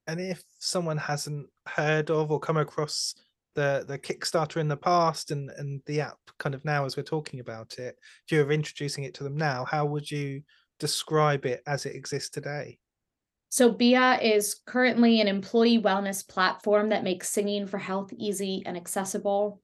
And 0.07 0.21
if 0.21 0.43
someone 0.59 0.99
hasn't 0.99 1.49
heard 1.67 2.11
of 2.11 2.31
or 2.31 2.39
come 2.39 2.57
across 2.57 3.15
the 3.55 3.85
the 3.89 3.99
Kickstarter 3.99 4.59
in 4.59 4.69
the 4.69 4.77
past 4.77 5.31
and 5.31 5.51
and 5.51 5.81
the 5.87 6.03
app 6.03 6.19
kind 6.39 6.55
of 6.55 6.65
now 6.65 6.85
as 6.85 6.97
we're 6.97 7.03
talking 7.03 7.41
about 7.41 7.79
it, 7.79 7.97
if 8.25 8.33
you're 8.33 8.53
introducing 8.53 9.05
it 9.05 9.15
to 9.15 9.25
them 9.25 9.37
now, 9.37 9.65
how 9.65 9.87
would 9.87 10.11
you 10.11 10.43
describe 10.79 11.47
it 11.47 11.63
as 11.67 11.87
it 11.87 11.97
exists 11.97 12.31
today? 12.31 12.79
So 13.49 13.73
Biiah 13.73 14.23
is 14.23 14.61
currently 14.67 15.21
an 15.21 15.29
employee 15.29 15.81
wellness 15.81 16.27
platform 16.27 16.91
that 16.91 17.05
makes 17.05 17.31
singing 17.31 17.67
for 17.67 17.79
health 17.79 18.13
easy 18.13 18.63
and 18.67 18.77
accessible. 18.77 19.61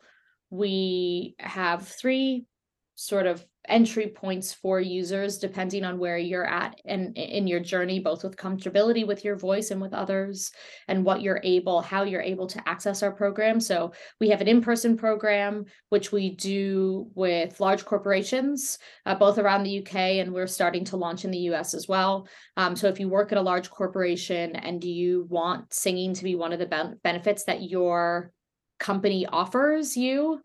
We 0.50 1.34
have 1.38 1.86
three 1.86 2.46
sort 2.94 3.26
of 3.26 3.44
entry 3.68 4.08
points 4.08 4.52
for 4.52 4.80
users 4.80 5.38
depending 5.38 5.84
on 5.84 5.98
where 5.98 6.18
you're 6.18 6.46
at 6.46 6.80
and 6.84 7.16
in 7.16 7.46
your 7.46 7.60
journey 7.60 8.00
both 8.00 8.24
with 8.24 8.36
comfortability 8.36 9.06
with 9.06 9.24
your 9.24 9.36
voice 9.36 9.70
and 9.70 9.80
with 9.80 9.94
others 9.94 10.50
and 10.88 11.04
what 11.04 11.22
you're 11.22 11.40
able 11.44 11.80
how 11.80 12.02
you're 12.02 12.20
able 12.22 12.46
to 12.46 12.68
access 12.68 13.02
our 13.02 13.12
program. 13.12 13.60
So 13.60 13.92
we 14.20 14.28
have 14.30 14.40
an 14.40 14.48
in-person 14.48 14.96
program 14.96 15.64
which 15.90 16.10
we 16.10 16.34
do 16.34 17.08
with 17.14 17.60
large 17.60 17.84
corporations 17.84 18.78
uh, 19.06 19.14
both 19.14 19.38
around 19.38 19.62
the 19.62 19.78
uk 19.80 19.94
and 19.94 20.32
we're 20.32 20.48
starting 20.48 20.84
to 20.86 20.96
launch 20.96 21.24
in 21.24 21.30
the 21.30 21.38
us 21.38 21.72
as 21.72 21.86
well. 21.86 22.26
Um, 22.56 22.74
so 22.74 22.88
if 22.88 22.98
you 22.98 23.08
work 23.08 23.30
at 23.30 23.38
a 23.38 23.42
large 23.42 23.70
corporation 23.70 24.56
and 24.56 24.82
you 24.82 25.26
want 25.30 25.72
singing 25.72 26.14
to 26.14 26.24
be 26.24 26.34
one 26.34 26.52
of 26.52 26.58
the 26.58 26.66
ben- 26.66 26.98
benefits 27.04 27.44
that 27.44 27.62
your 27.62 28.32
company 28.80 29.24
offers 29.26 29.96
you 29.96 30.40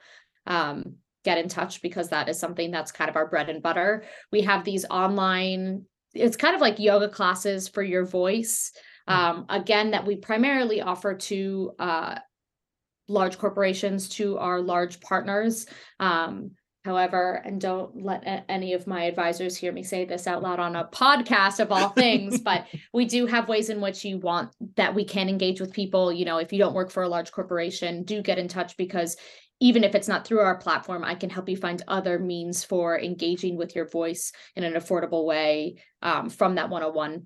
um, 0.46 0.98
get 1.24 1.38
in 1.38 1.50
touch 1.50 1.82
because 1.82 2.10
that 2.10 2.30
is 2.30 2.40
something 2.40 2.72
that's 2.72 2.92
kind 2.92 3.10
of 3.10 3.16
our 3.16 3.28
bread 3.28 3.50
and 3.50 3.62
butter. 3.62 4.04
We 4.32 4.42
have 4.42 4.64
these 4.64 4.86
online, 4.86 5.86
it's 6.14 6.38
kind 6.38 6.56
of 6.56 6.62
like 6.62 6.80
yoga 6.80 7.10
classes 7.10 7.68
for 7.68 7.84
your 7.84 8.06
voice. 8.06 8.72
Hmm. 9.08 9.14
Um, 9.14 9.46
again, 9.50 9.92
that 9.92 10.06
we 10.06 10.16
primarily 10.16 10.82
offer 10.82 11.16
to 11.16 11.72
uh, 11.80 12.20
large 13.08 13.38
corporations, 13.38 14.10
to 14.10 14.38
our 14.38 14.62
large 14.62 15.00
partners. 15.02 15.66
Um, 16.00 16.52
However, 16.88 17.42
and 17.44 17.60
don't 17.60 18.02
let 18.02 18.46
any 18.48 18.72
of 18.72 18.88
my 18.88 19.04
advisors 19.04 19.58
hear 19.58 19.74
me 19.74 19.84
say 19.84 20.06
this 20.06 20.26
out 20.26 20.42
loud 20.42 20.62
on 20.62 20.78
a 20.78 20.86
podcast 20.86 21.60
of 21.60 21.70
all 21.70 21.90
things, 21.90 22.40
but 22.46 22.66
we 22.94 23.04
do 23.04 23.26
have 23.26 23.50
ways 23.50 23.70
in 23.70 23.82
which 23.82 24.06
you 24.06 24.20
want 24.20 24.56
that 24.78 24.96
we 24.96 25.04
can 25.04 25.28
engage 25.28 25.60
with 25.60 25.74
people. 25.74 26.14
You 26.14 26.24
know, 26.24 26.38
if 26.38 26.54
you 26.54 26.60
don't 26.60 26.74
work 26.74 26.90
for 26.90 27.04
a 27.04 27.10
large 27.10 27.34
corporation, 27.34 28.04
do 28.04 28.22
get 28.22 28.40
in 28.40 28.48
touch 28.48 28.78
because 28.78 29.18
even 29.60 29.84
if 29.84 29.96
it's 29.96 30.08
not 30.08 30.26
through 30.26 30.40
our 30.40 30.58
platform, 30.58 31.04
I 31.04 31.16
can 31.16 31.30
help 31.30 31.50
you 31.50 31.58
find 31.58 31.82
other 31.88 32.20
means 32.20 32.64
for 32.64 33.00
engaging 33.00 33.58
with 33.58 33.76
your 33.76 33.88
voice 33.88 34.32
in 34.56 34.64
an 34.64 34.74
affordable 34.74 35.26
way 35.26 35.78
um, 36.02 36.30
from 36.30 36.56
that 36.56 36.70
101 36.70 37.26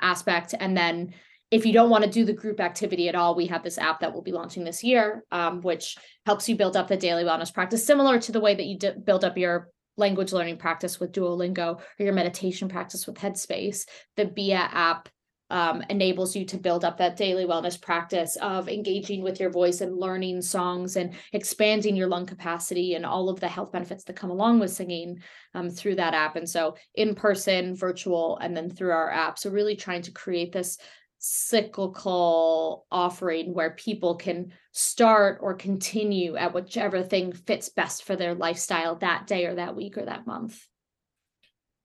aspect. 0.00 0.54
And 0.58 0.76
then 0.76 1.14
if 1.50 1.64
you 1.64 1.72
don't 1.72 1.90
want 1.90 2.04
to 2.04 2.10
do 2.10 2.24
the 2.24 2.32
group 2.32 2.60
activity 2.60 3.08
at 3.08 3.14
all, 3.14 3.34
we 3.34 3.46
have 3.46 3.62
this 3.62 3.78
app 3.78 4.00
that 4.00 4.12
we'll 4.12 4.22
be 4.22 4.32
launching 4.32 4.64
this 4.64 4.82
year, 4.82 5.24
um, 5.30 5.60
which 5.60 5.96
helps 6.26 6.48
you 6.48 6.56
build 6.56 6.76
up 6.76 6.88
the 6.88 6.96
daily 6.96 7.24
wellness 7.24 7.54
practice, 7.54 7.86
similar 7.86 8.18
to 8.18 8.32
the 8.32 8.40
way 8.40 8.54
that 8.54 8.66
you 8.66 8.78
d- 8.78 8.92
build 9.02 9.24
up 9.24 9.38
your 9.38 9.70
language 9.96 10.32
learning 10.32 10.58
practice 10.58 11.00
with 11.00 11.12
Duolingo 11.12 11.78
or 11.78 12.04
your 12.04 12.12
meditation 12.12 12.68
practice 12.68 13.06
with 13.06 13.16
Headspace. 13.16 13.86
The 14.16 14.26
Biiah 14.26 14.68
app 14.72 15.08
um, 15.50 15.82
enables 15.90 16.34
you 16.34 16.44
to 16.46 16.56
build 16.56 16.84
up 16.84 16.98
that 16.98 17.16
daily 17.16 17.44
wellness 17.44 17.80
practice 17.80 18.36
of 18.36 18.68
engaging 18.68 19.22
with 19.22 19.38
your 19.38 19.50
voice 19.50 19.80
and 19.80 19.96
learning 19.96 20.42
songs 20.42 20.96
and 20.96 21.14
expanding 21.32 21.96
your 21.96 22.08
lung 22.08 22.26
capacity 22.26 22.94
and 22.94 23.06
all 23.06 23.28
of 23.28 23.40
the 23.40 23.48
health 23.48 23.72
benefits 23.72 24.04
that 24.04 24.16
come 24.16 24.30
along 24.30 24.58
with 24.58 24.72
singing 24.72 25.20
um, 25.54 25.70
through 25.70 25.94
that 25.94 26.14
app. 26.14 26.36
And 26.36 26.48
so, 26.48 26.76
in 26.94 27.14
person, 27.14 27.76
virtual, 27.76 28.38
and 28.38 28.56
then 28.56 28.70
through 28.70 28.92
our 28.92 29.10
app. 29.10 29.38
So, 29.38 29.50
really 29.50 29.76
trying 29.76 30.02
to 30.02 30.12
create 30.12 30.52
this 30.52 30.78
cyclical 31.18 32.86
offering 32.90 33.54
where 33.54 33.70
people 33.70 34.16
can 34.16 34.52
start 34.72 35.38
or 35.40 35.54
continue 35.54 36.36
at 36.36 36.54
whichever 36.54 37.02
thing 37.02 37.32
fits 37.32 37.68
best 37.68 38.04
for 38.04 38.16
their 38.16 38.34
lifestyle 38.34 38.96
that 38.96 39.26
day 39.26 39.46
or 39.46 39.54
that 39.54 39.74
week 39.74 39.96
or 39.96 40.04
that 40.04 40.26
month 40.26 40.66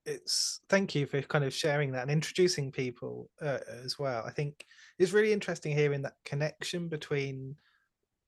it's 0.06 0.62
thank 0.70 0.96
you 0.96 1.06
for 1.06 1.22
kind 1.22 1.44
of 1.44 1.54
sharing 1.54 1.92
that 1.92 2.04
and 2.04 2.12
introducing 2.12 2.72
people 2.72 3.30
uh, 3.42 3.60
as 3.84 4.00
well. 4.00 4.24
I 4.26 4.32
think 4.32 4.66
it's 4.98 5.14
really 5.14 5.34
interesting 5.34 5.76
hearing 5.76 6.02
that 6.04 6.16
connection 6.26 6.88
between 6.88 7.56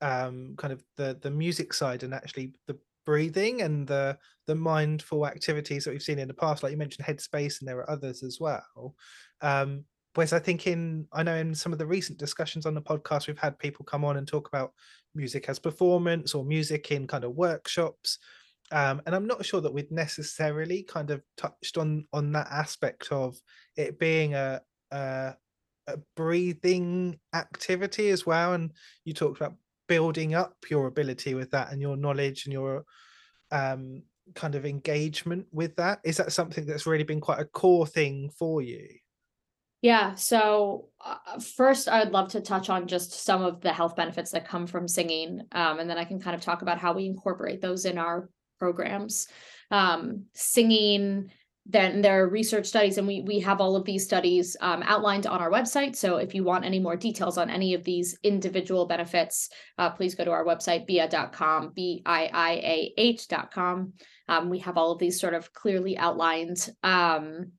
um, 0.02 0.56
kind 0.58 0.74
of 0.74 0.84
the 0.98 1.18
the 1.22 1.32
music 1.32 1.74
side 1.74 2.04
and 2.04 2.14
actually 2.14 2.54
the 2.68 2.78
breathing 3.06 3.62
and 3.62 3.88
the 3.88 4.18
the 4.48 4.56
mindful 4.56 5.26
activities 5.26 5.84
that 5.84 5.92
we've 5.92 6.02
seen 6.02 6.20
in 6.20 6.28
the 6.28 6.34
past. 6.34 6.64
Like 6.64 6.72
you 6.72 6.78
mentioned, 6.78 7.06
Headspace, 7.06 7.60
and 7.60 7.68
there 7.68 7.80
are 7.80 7.90
others 7.90 8.24
as 8.24 8.40
well. 8.40 8.96
Um, 9.42 9.86
whereas 10.14 10.34
I 10.34 10.40
think 10.40 10.68
in 10.68 11.08
I 11.12 11.24
know 11.24 11.36
in 11.36 11.56
some 11.56 11.74
of 11.74 11.80
the 11.80 11.86
recent 11.86 12.20
discussions 12.20 12.66
on 12.66 12.76
the 12.76 12.82
podcast, 12.82 13.28
we've 13.28 13.38
had 13.40 13.58
people 13.60 13.86
come 13.86 14.06
on 14.06 14.18
and 14.18 14.28
talk 14.28 14.48
about 14.48 14.74
music 15.16 15.50
as 15.50 15.60
performance 15.60 16.36
or 16.36 16.44
music 16.44 16.92
in 16.92 17.08
kind 17.08 17.24
of 17.24 17.36
workshops 17.36 18.20
um, 18.71 19.02
and 19.06 19.13
I'm 19.13 19.28
not 19.28 19.45
sure 19.45 19.62
that 19.62 19.73
we'd 19.73 19.91
necessarily 19.91 20.84
kind 20.84 21.12
of 21.12 21.21
touched 21.38 21.78
on 21.78 22.08
on 22.13 22.32
that 22.32 22.47
aspect 22.49 23.12
of 23.12 23.38
it 23.76 23.99
being 23.99 24.34
a, 24.34 24.62
a, 24.91 25.36
a 25.88 25.97
breathing 26.15 27.19
activity 27.34 28.10
as 28.10 28.26
well. 28.26 28.54
And 28.54 28.71
you 29.06 29.13
talked 29.13 29.39
about 29.39 29.56
building 29.88 30.34
up 30.34 30.56
your 30.69 30.88
ability 30.88 31.34
with 31.34 31.52
that 31.52 31.71
and 31.71 31.82
your 31.82 31.97
knowledge 31.97 32.45
and 32.45 32.54
your 32.54 32.86
um, 33.52 34.04
kind 34.34 34.56
of 34.56 34.65
engagement 34.65 35.45
with 35.52 35.76
that. 35.76 35.99
Is 36.04 36.17
that 36.17 36.32
something 36.32 36.65
that's 36.65 36.88
really 36.88 37.04
been 37.04 37.21
quite 37.21 37.39
a 37.39 37.45
core 37.45 37.86
thing 37.86 38.30
for 38.38 38.62
you? 38.62 38.88
Yeah. 39.82 40.15
So, 40.15 40.88
uh, 41.06 41.39
first, 41.39 41.89
I 41.89 42.02
would 42.02 42.13
love 42.13 42.30
to 42.30 42.39
touch 42.39 42.69
on 42.69 42.88
just 42.88 43.26
some 43.26 43.41
of 43.41 43.60
the 43.60 43.73
health 43.73 43.97
benefits 43.97 44.32
that 44.32 44.47
come 44.47 44.65
from 44.65 44.88
singing. 44.88 45.41
Um, 45.52 45.80
and 45.80 45.89
then 45.89 45.97
I 45.97 46.06
can 46.06 46.21
kind 46.21 46.36
of 46.36 46.41
talk 46.41 46.62
about 46.62 46.78
how 46.78 46.93
we 46.93 47.06
incorporate 47.06 47.60
those 47.60 47.84
in 47.84 47.97
our 47.97 48.30
programs. 48.63 49.28
Um, 49.71 50.28
singing, 50.34 51.32
then 51.65 52.02
there 52.02 52.23
are 52.23 52.30
research 52.30 52.67
studies, 52.67 52.97
and 52.97 53.06
we, 53.06 53.21
we 53.21 53.39
have 53.39 53.60
all 53.60 53.76
of 53.76 53.84
these 53.84 54.06
studies 54.06 54.56
um, 54.62 54.84
outlined 54.86 55.28
on 55.28 55.41
our 55.41 55.52
website. 55.52 55.95
So, 55.97 56.17
if 56.17 56.34
you 56.34 56.45
want 56.45 56.63
any 56.63 56.80
more 56.80 56.95
details 56.95 57.38
on 57.38 57.49
any 57.49 57.73
of 57.73 57.84
these 57.84 58.17
individual 58.23 58.86
benefits, 58.86 59.49
uh, 59.78 59.89
please 59.89 60.15
go 60.15 60.23
to 60.23 60.32
our 60.32 60.45
website, 60.45 60.88
biiah.com, 60.89 61.71
B 61.76 62.02
I 62.06 62.30
I 62.34 62.52
A 62.52 62.93
H.com. 62.97 63.93
Um, 64.30 64.49
we 64.49 64.60
have 64.60 64.78
all 64.78 64.91
of 64.93 64.99
these 64.99 65.19
sort 65.19 65.34
of 65.34 65.52
clearly 65.54 65.97
outlined. 65.97 66.69
Um, 66.84 67.52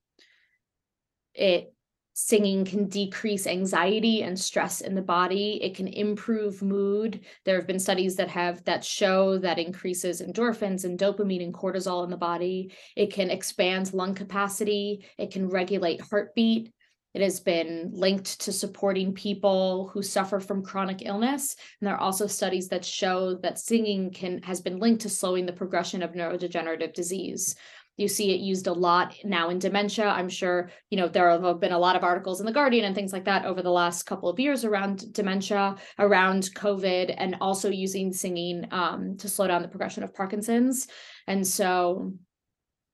it 1.35 1.74
singing 2.17 2.63
can 2.63 2.87
decrease 2.87 3.45
anxiety 3.45 4.23
and 4.23 4.39
stress 4.39 4.79
in 4.79 4.95
the 4.95 5.01
body. 5.01 5.61
It 5.61 5.75
can 5.75 5.89
improve 5.89 6.61
mood. 6.61 7.19
There 7.43 7.57
have 7.57 7.67
been 7.67 7.77
studies 7.77 8.15
that 8.15 8.29
have 8.29 8.63
that 8.63 8.85
show 8.85 9.37
that 9.39 9.59
increases 9.59 10.21
endorphins 10.21 10.85
and 10.85 10.97
dopamine 10.97 11.43
and 11.43 11.53
cortisol 11.53 12.05
in 12.05 12.09
the 12.09 12.15
body. 12.15 12.71
It 12.95 13.11
can 13.11 13.29
expand 13.29 13.93
lung 13.93 14.15
capacity. 14.15 15.05
It 15.17 15.31
can 15.31 15.49
regulate 15.49 15.99
heartbeat. 15.99 16.71
It 17.13 17.21
has 17.21 17.41
been 17.41 17.91
linked 17.93 18.41
to 18.41 18.53
supporting 18.53 19.13
people 19.13 19.89
who 19.93 20.01
suffer 20.01 20.39
from 20.39 20.63
chronic 20.63 21.01
illness. 21.05 21.57
And 21.79 21.87
there 21.87 21.95
are 21.95 22.01
also 22.01 22.27
studies 22.27 22.69
that 22.69 22.85
show 22.85 23.35
that 23.35 23.59
singing 23.59 24.11
can 24.11 24.41
has 24.43 24.61
been 24.61 24.79
linked 24.79 25.01
to 25.01 25.09
slowing 25.09 25.45
the 25.45 25.53
progression 25.53 26.01
of 26.01 26.11
neurodegenerative 26.11 26.93
disease 26.93 27.55
you 27.97 28.07
see 28.07 28.33
it 28.33 28.41
used 28.41 28.67
a 28.67 28.73
lot 28.73 29.15
now 29.23 29.49
in 29.49 29.59
dementia. 29.59 30.07
I'm 30.07 30.29
sure, 30.29 30.69
you 30.89 30.97
know, 30.97 31.07
there 31.07 31.29
have 31.29 31.59
been 31.59 31.71
a 31.71 31.79
lot 31.79 31.95
of 31.95 32.03
articles 32.03 32.39
in 32.39 32.45
The 32.45 32.51
Guardian 32.51 32.85
and 32.85 32.93
things 32.93 33.13
like 33.13 33.25
that 33.25 33.45
over 33.45 33.61
the 33.61 33.71
last 33.71 34.03
couple 34.03 34.29
of 34.29 34.39
years 34.39 34.65
around 34.65 35.13
dementia, 35.13 35.75
around 35.97 36.49
COVID, 36.55 37.13
and 37.17 37.37
also 37.39 37.69
using 37.69 38.11
singing 38.11 38.67
um, 38.71 39.17
to 39.17 39.29
slow 39.29 39.47
down 39.47 39.61
the 39.61 39.67
progression 39.67 40.03
of 40.03 40.13
Parkinson's. 40.13 40.87
And 41.27 41.47
so 41.47 42.13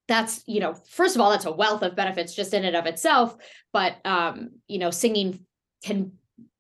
that's, 0.08 0.44
you 0.46 0.60
know, 0.60 0.74
first 0.74 1.16
of 1.16 1.22
all, 1.22 1.32
that's 1.32 1.46
a 1.46 1.52
wealth 1.52 1.84
of 1.84 1.96
benefits 1.96 2.36
just 2.36 2.54
in 2.54 2.66
and 2.66 2.76
of 2.76 2.86
itself. 2.86 3.36
But, 3.74 3.98
um, 4.06 4.52
you 4.68 4.78
know, 4.78 4.92
singing 4.92 5.46
can 5.84 6.12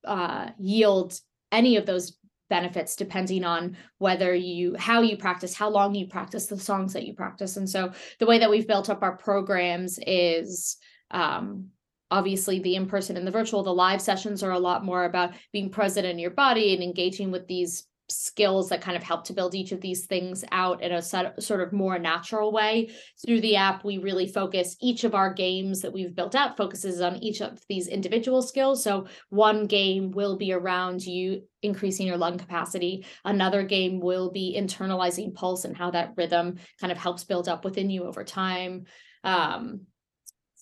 uh, 0.05 0.49
yield 0.57 1.19
any 1.51 1.75
of 1.75 1.85
those 1.85 2.17
benefits 2.51 2.97
depending 2.97 3.45
on 3.45 3.77
whether 3.97 4.35
you 4.35 4.75
how 4.77 5.01
you 5.01 5.15
practice 5.15 5.55
how 5.55 5.69
long 5.69 5.95
you 5.95 6.05
practice 6.05 6.47
the 6.47 6.59
songs 6.59 6.91
that 6.93 7.07
you 7.07 7.13
practice. 7.15 7.55
And 7.57 7.67
so 7.67 7.93
the 8.19 8.25
way 8.27 8.37
that 8.39 8.49
we've 8.49 8.67
built 8.67 8.89
up 8.89 9.01
our 9.01 9.15
programs 9.15 9.97
is 10.05 10.77
um, 11.11 11.69
obviously 12.11 12.59
the 12.59 12.75
in-person 12.75 13.15
and 13.15 13.25
the 13.25 13.31
virtual 13.31 13.63
the 13.63 13.73
live 13.73 14.01
sessions 14.01 14.43
are 14.43 14.51
a 14.51 14.59
lot 14.59 14.83
more 14.83 15.05
about 15.05 15.33
being 15.53 15.69
present 15.69 16.05
in 16.05 16.19
your 16.19 16.31
body 16.31 16.73
and 16.73 16.83
engaging 16.83 17.31
with 17.31 17.47
these 17.47 17.87
skills 18.11 18.69
that 18.69 18.81
kind 18.81 18.97
of 18.97 19.03
help 19.03 19.25
to 19.25 19.33
build 19.33 19.55
each 19.55 19.71
of 19.71 19.81
these 19.81 20.05
things 20.05 20.43
out 20.51 20.81
in 20.81 20.91
a 20.91 21.01
sort 21.01 21.61
of 21.61 21.73
more 21.73 21.97
natural 21.97 22.51
way. 22.51 22.91
Through 23.25 23.41
the 23.41 23.55
app, 23.55 23.83
we 23.83 23.97
really 23.97 24.27
focus 24.27 24.75
each 24.81 25.03
of 25.03 25.15
our 25.15 25.33
games 25.33 25.81
that 25.81 25.93
we've 25.93 26.15
built 26.15 26.35
out 26.35 26.57
focuses 26.57 27.01
on 27.01 27.17
each 27.17 27.41
of 27.41 27.59
these 27.67 27.87
individual 27.87 28.41
skills. 28.41 28.83
So 28.83 29.07
one 29.29 29.65
game 29.67 30.11
will 30.11 30.37
be 30.37 30.53
around 30.53 31.05
you 31.05 31.43
increasing 31.61 32.07
your 32.07 32.17
lung 32.17 32.37
capacity. 32.37 33.05
Another 33.23 33.63
game 33.63 33.99
will 33.99 34.31
be 34.31 34.55
internalizing 34.59 35.33
pulse 35.33 35.65
and 35.65 35.77
how 35.77 35.91
that 35.91 36.13
rhythm 36.17 36.57
kind 36.79 36.91
of 36.91 36.97
helps 36.97 37.23
build 37.23 37.47
up 37.47 37.63
within 37.63 37.89
you 37.89 38.05
over 38.05 38.23
time. 38.23 38.85
Um, 39.23 39.81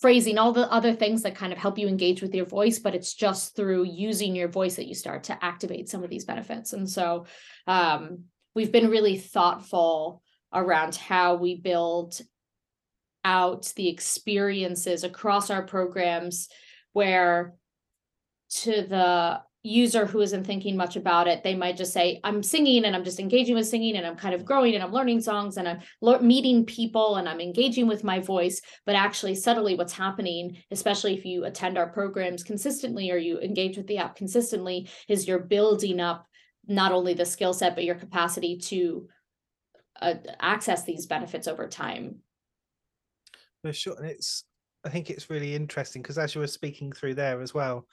phrasing, 0.00 0.38
all 0.38 0.52
the 0.52 0.70
other 0.72 0.94
things 0.94 1.22
that 1.22 1.34
kind 1.34 1.52
of 1.52 1.58
help 1.58 1.78
you 1.78 1.86
engage 1.86 2.22
with 2.22 2.34
your 2.34 2.46
voice, 2.46 2.78
but 2.78 2.94
it's 2.94 3.14
just 3.14 3.54
through 3.54 3.84
using 3.84 4.34
your 4.34 4.48
voice 4.48 4.76
that 4.76 4.86
you 4.86 4.94
start 4.94 5.24
to 5.24 5.44
activate 5.44 5.88
some 5.88 6.02
of 6.02 6.10
these 6.10 6.24
benefits. 6.24 6.72
And 6.72 6.88
so 6.88 7.26
um, 7.66 8.24
we've 8.54 8.72
been 8.72 8.88
really 8.88 9.18
thoughtful 9.18 10.22
around 10.52 10.96
how 10.96 11.36
we 11.36 11.56
build 11.56 12.20
out 13.24 13.72
the 13.76 13.88
experiences 13.88 15.04
across 15.04 15.50
our 15.50 15.62
programs 15.62 16.48
where 16.92 17.54
to 18.48 18.70
the 18.70 19.42
user 19.62 20.06
who 20.06 20.20
isn't 20.20 20.44
thinking 20.44 20.74
much 20.74 20.96
about 20.96 21.28
it 21.28 21.42
they 21.42 21.54
might 21.54 21.76
just 21.76 21.92
say 21.92 22.18
i'm 22.24 22.42
singing 22.42 22.86
and 22.86 22.96
i'm 22.96 23.04
just 23.04 23.20
engaging 23.20 23.54
with 23.54 23.68
singing 23.68 23.96
and 23.96 24.06
i'm 24.06 24.16
kind 24.16 24.34
of 24.34 24.44
growing 24.44 24.74
and 24.74 24.82
i'm 24.82 24.92
learning 24.92 25.20
songs 25.20 25.58
and 25.58 25.68
i'm 25.68 25.80
lo- 26.00 26.18
meeting 26.20 26.64
people 26.64 27.16
and 27.16 27.28
i'm 27.28 27.40
engaging 27.40 27.86
with 27.86 28.02
my 28.02 28.20
voice. 28.20 28.60
But 28.86 28.94
actually 28.94 29.34
subtly 29.34 29.74
what's 29.74 29.92
happening 29.92 30.56
especially 30.70 31.14
if 31.14 31.26
you 31.26 31.44
attend 31.44 31.76
our 31.76 31.88
programs 31.88 32.42
consistently 32.42 33.10
or 33.10 33.18
you 33.18 33.38
engage 33.40 33.76
with 33.76 33.86
the 33.86 33.98
app 33.98 34.16
consistently 34.16 34.88
is 35.08 35.28
you're 35.28 35.38
building 35.38 36.00
up 36.00 36.26
not 36.66 36.92
only 36.92 37.12
the 37.12 37.26
skill 37.26 37.52
set 37.52 37.74
but 37.74 37.84
your 37.84 37.96
capacity 37.96 38.56
to 38.56 39.08
uh, 40.00 40.14
access 40.40 40.84
these 40.84 41.04
benefits 41.06 41.46
over 41.46 41.68
time. 41.68 42.16
For 43.62 43.74
sure 43.74 43.96
and 43.98 44.06
it's 44.06 44.44
i 44.84 44.88
think 44.88 45.10
it's 45.10 45.28
really 45.28 45.54
interesting 45.54 46.00
because 46.00 46.16
as 46.16 46.34
you 46.34 46.40
were 46.40 46.46
speaking 46.46 46.92
through 46.92 47.12
there 47.12 47.42
as 47.42 47.52
well 47.52 47.86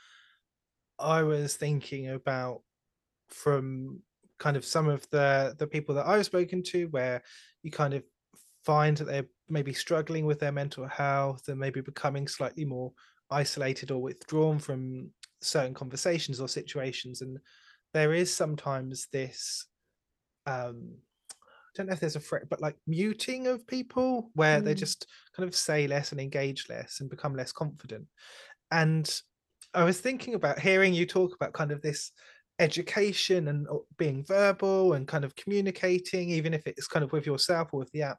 I 0.99 1.23
was 1.23 1.55
thinking 1.55 2.10
about 2.10 2.62
from 3.29 4.01
kind 4.39 4.57
of 4.57 4.65
some 4.65 4.88
of 4.88 5.07
the 5.10 5.55
the 5.57 5.67
people 5.67 5.95
that 5.95 6.07
I've 6.07 6.25
spoken 6.25 6.63
to 6.63 6.86
where 6.88 7.21
you 7.63 7.71
kind 7.71 7.93
of 7.93 8.03
find 8.63 8.97
that 8.97 9.05
they're 9.05 9.25
maybe 9.49 9.73
struggling 9.73 10.25
with 10.25 10.39
their 10.39 10.51
mental 10.51 10.86
health 10.88 11.47
and 11.47 11.60
maybe 11.60 11.81
becoming 11.81 12.27
slightly 12.27 12.65
more 12.65 12.91
isolated 13.31 13.91
or 13.91 14.01
withdrawn 14.01 14.60
from 14.60 15.10
certain 15.41 15.73
conversations 15.73 16.39
or 16.41 16.47
situations 16.47 17.21
and 17.21 17.38
there 17.93 18.13
is 18.13 18.33
sometimes 18.33 19.07
this 19.12 19.65
um 20.45 20.95
I 21.31 21.71
don't 21.75 21.88
know 21.88 21.93
if 21.93 21.99
there's 21.99 22.15
a 22.15 22.21
threat 22.21 22.49
but 22.49 22.62
like 22.62 22.75
muting 22.88 23.47
of 23.47 23.67
people 23.67 24.31
where 24.33 24.60
mm. 24.60 24.65
they 24.65 24.73
just 24.73 25.07
kind 25.36 25.47
of 25.47 25.55
say 25.55 25.88
less 25.88 26.12
and 26.12 26.19
engage 26.19 26.67
less 26.69 26.99
and 26.99 27.10
become 27.10 27.36
less 27.36 27.51
confident 27.51 28.07
and 28.71 29.21
I 29.77 29.83
was 29.83 29.99
thinking 29.99 30.33
about 30.33 30.59
hearing 30.59 30.93
you 30.95 31.05
talk 31.05 31.35
about 31.35 31.53
kind 31.53 31.71
of 31.71 31.83
this 31.83 32.11
education 32.57 33.47
and 33.47 33.67
uh, 33.67 33.75
being 33.99 34.25
verbal 34.25 34.93
and 34.93 35.07
kind 35.07 35.23
of 35.23 35.35
communicating, 35.35 36.31
even 36.31 36.51
if 36.55 36.65
it's 36.65 36.87
kind 36.87 37.03
of 37.03 37.11
with 37.11 37.27
yourself 37.27 37.69
or 37.71 37.79
with 37.79 37.91
the 37.91 38.01
app. 38.01 38.17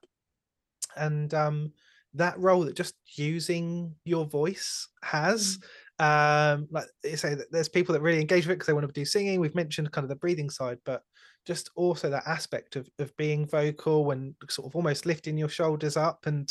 And 0.97 1.35
um, 1.35 1.73
that 2.15 2.39
role 2.39 2.65
that 2.65 2.77
just 2.77 2.95
using 3.17 3.93
your 4.05 4.25
voice 4.25 4.87
has. 5.03 5.59
Mm. 5.59 5.65
Um, 6.01 6.69
like 6.71 6.87
you 7.03 7.17
say, 7.17 7.35
that 7.35 7.51
there's 7.51 7.69
people 7.69 7.93
that 7.93 8.03
really 8.03 8.21
engage 8.21 8.47
with 8.47 8.53
it 8.53 8.57
because 8.59 8.69
they 8.69 8.73
want 8.73 8.87
to 8.87 8.93
do 8.93 9.05
singing. 9.05 9.41
We've 9.41 9.57
mentioned 9.57 9.91
kind 9.91 10.05
of 10.05 10.11
the 10.11 10.15
breathing 10.15 10.51
side, 10.51 10.79
but 10.85 11.03
just 11.45 11.71
also 11.75 12.09
that 12.09 12.23
aspect 12.27 12.77
of 12.77 12.89
of 13.01 13.17
being 13.17 13.49
vocal 13.49 14.13
and 14.13 14.33
sort 14.49 14.69
of 14.69 14.77
almost 14.77 15.07
lifting 15.07 15.37
your 15.37 15.49
shoulders 15.49 15.97
up 15.97 16.27
and 16.27 16.49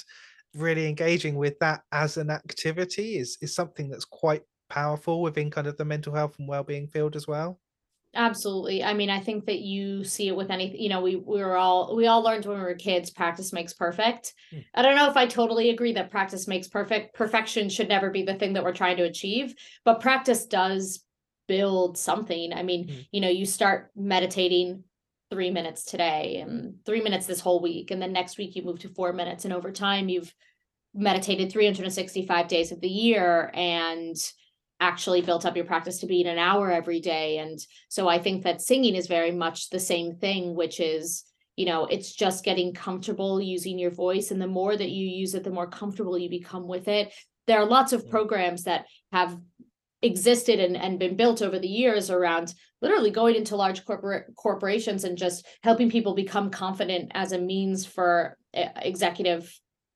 really 0.54 0.90
engaging 0.90 1.36
with 1.36 1.58
that 1.60 1.82
as 1.94 2.18
an 2.18 2.30
activity 2.30 3.18
is 3.18 3.38
is 3.42 3.56
something 3.56 3.90
that's 3.90 4.04
quite 4.04 4.42
powerful 4.70 5.22
within 5.22 5.50
kind 5.50 5.68
of 5.68 5.78
the 5.78 5.86
mental 5.86 6.14
health 6.14 6.38
and 6.40 6.48
well-being 6.48 6.88
field 6.88 7.16
as 7.16 7.28
well 7.28 7.60
absolutely 8.14 8.84
i 8.84 8.94
mean 8.94 9.10
i 9.10 9.20
think 9.20 9.46
that 9.46 9.60
you 9.60 10.04
see 10.04 10.28
it 10.28 10.36
with 10.36 10.50
anything 10.50 10.80
you 10.80 10.90
know 10.90 11.02
we 11.02 11.16
we 11.16 11.40
were 11.40 11.58
all 11.58 11.96
we 11.96 12.08
all 12.08 12.24
learned 12.24 12.46
when 12.46 12.58
we 12.58 12.64
were 12.64 12.74
kids 12.74 13.10
practice 13.12 13.54
makes 13.54 13.74
perfect 13.74 14.34
hmm. 14.52 14.60
i 14.74 14.82
don't 14.82 14.96
know 14.96 15.10
if 15.10 15.18
i 15.18 15.26
totally 15.26 15.70
agree 15.70 15.94
that 15.94 16.10
practice 16.10 16.48
makes 16.48 16.68
perfect 16.68 17.14
perfection 17.14 17.70
should 17.70 17.90
never 17.90 18.10
be 18.10 18.24
the 18.24 18.36
thing 18.36 18.54
that 18.54 18.64
we're 18.64 18.74
trying 18.74 18.98
to 18.98 19.04
achieve 19.04 19.54
but 19.86 20.02
practice 20.02 20.46
does 20.46 21.04
build 21.48 21.98
something 21.98 22.54
i 22.54 22.64
mean 22.64 22.88
hmm. 22.88 23.00
you 23.12 23.22
know 23.22 23.30
you 23.30 23.46
start 23.46 23.92
meditating 23.96 24.84
three 25.30 25.52
minutes 25.52 25.84
today 25.84 26.38
and 26.38 26.76
three 26.86 27.02
minutes 27.02 27.26
this 27.26 27.42
whole 27.42 27.62
week 27.62 27.92
and 27.92 28.02
then 28.02 28.14
next 28.14 28.38
week 28.38 28.56
you 28.56 28.64
move 28.64 28.80
to 28.80 28.90
four 28.90 29.12
minutes 29.12 29.44
and 29.44 29.54
over 29.54 29.72
time 29.72 30.08
you've 30.08 30.34
meditated 30.94 31.52
365 31.52 32.48
days 32.48 32.72
of 32.72 32.82
the 32.82 32.88
year 32.88 33.52
and 33.54 34.16
actually 34.80 35.22
built 35.22 35.46
up 35.46 35.56
your 35.56 35.66
practice 35.66 36.00
to 36.00 36.08
be 36.08 36.22
in 36.22 36.28
an 36.28 36.38
hour 36.38 36.72
every 36.72 37.00
day. 37.00 37.40
And 37.40 37.60
so 37.90 38.08
i 38.08 38.20
think 38.20 38.44
that 38.44 38.62
singing 38.62 38.96
is 38.96 39.08
very 39.08 39.32
much 39.32 39.70
the 39.70 39.80
same 39.80 40.16
thing 40.16 40.56
which 40.56 40.80
is 40.80 41.24
you 41.56 41.66
know 41.66 41.86
it's 41.86 42.14
just 42.14 42.46
getting 42.46 42.74
comfortable 42.74 43.42
using 43.42 43.80
your 43.80 43.92
voice. 43.92 44.32
And 44.32 44.42
the 44.42 44.48
more 44.48 44.76
that 44.76 44.90
you 44.90 45.06
use 45.08 45.34
it 45.34 45.44
the 45.44 45.50
more 45.50 45.68
comfortable 45.68 46.18
you 46.18 46.30
become 46.30 46.68
with 46.68 46.88
it. 46.88 47.14
There 47.48 47.60
are 47.60 47.66
lots 47.66 47.94
of 47.94 48.10
programs 48.10 48.64
that 48.64 48.86
have 49.12 49.38
existed 50.02 50.60
and, 50.60 50.78
and 50.78 51.00
been 51.00 51.16
built 51.16 51.42
over 51.42 51.58
the 51.58 51.68
years 51.68 52.10
around 52.12 52.54
literally 52.82 53.10
going 53.10 53.36
into 53.36 53.56
large 53.56 53.84
corporate 53.84 54.26
corporations 54.36 55.04
and 55.04 55.18
just 55.18 55.46
helping 55.64 55.90
people 55.90 56.14
become 56.14 56.52
confident 56.52 57.12
as 57.16 57.32
a 57.32 57.40
means 57.40 57.86
for 57.86 58.38
eh, 58.54 58.70
executive 58.84 59.52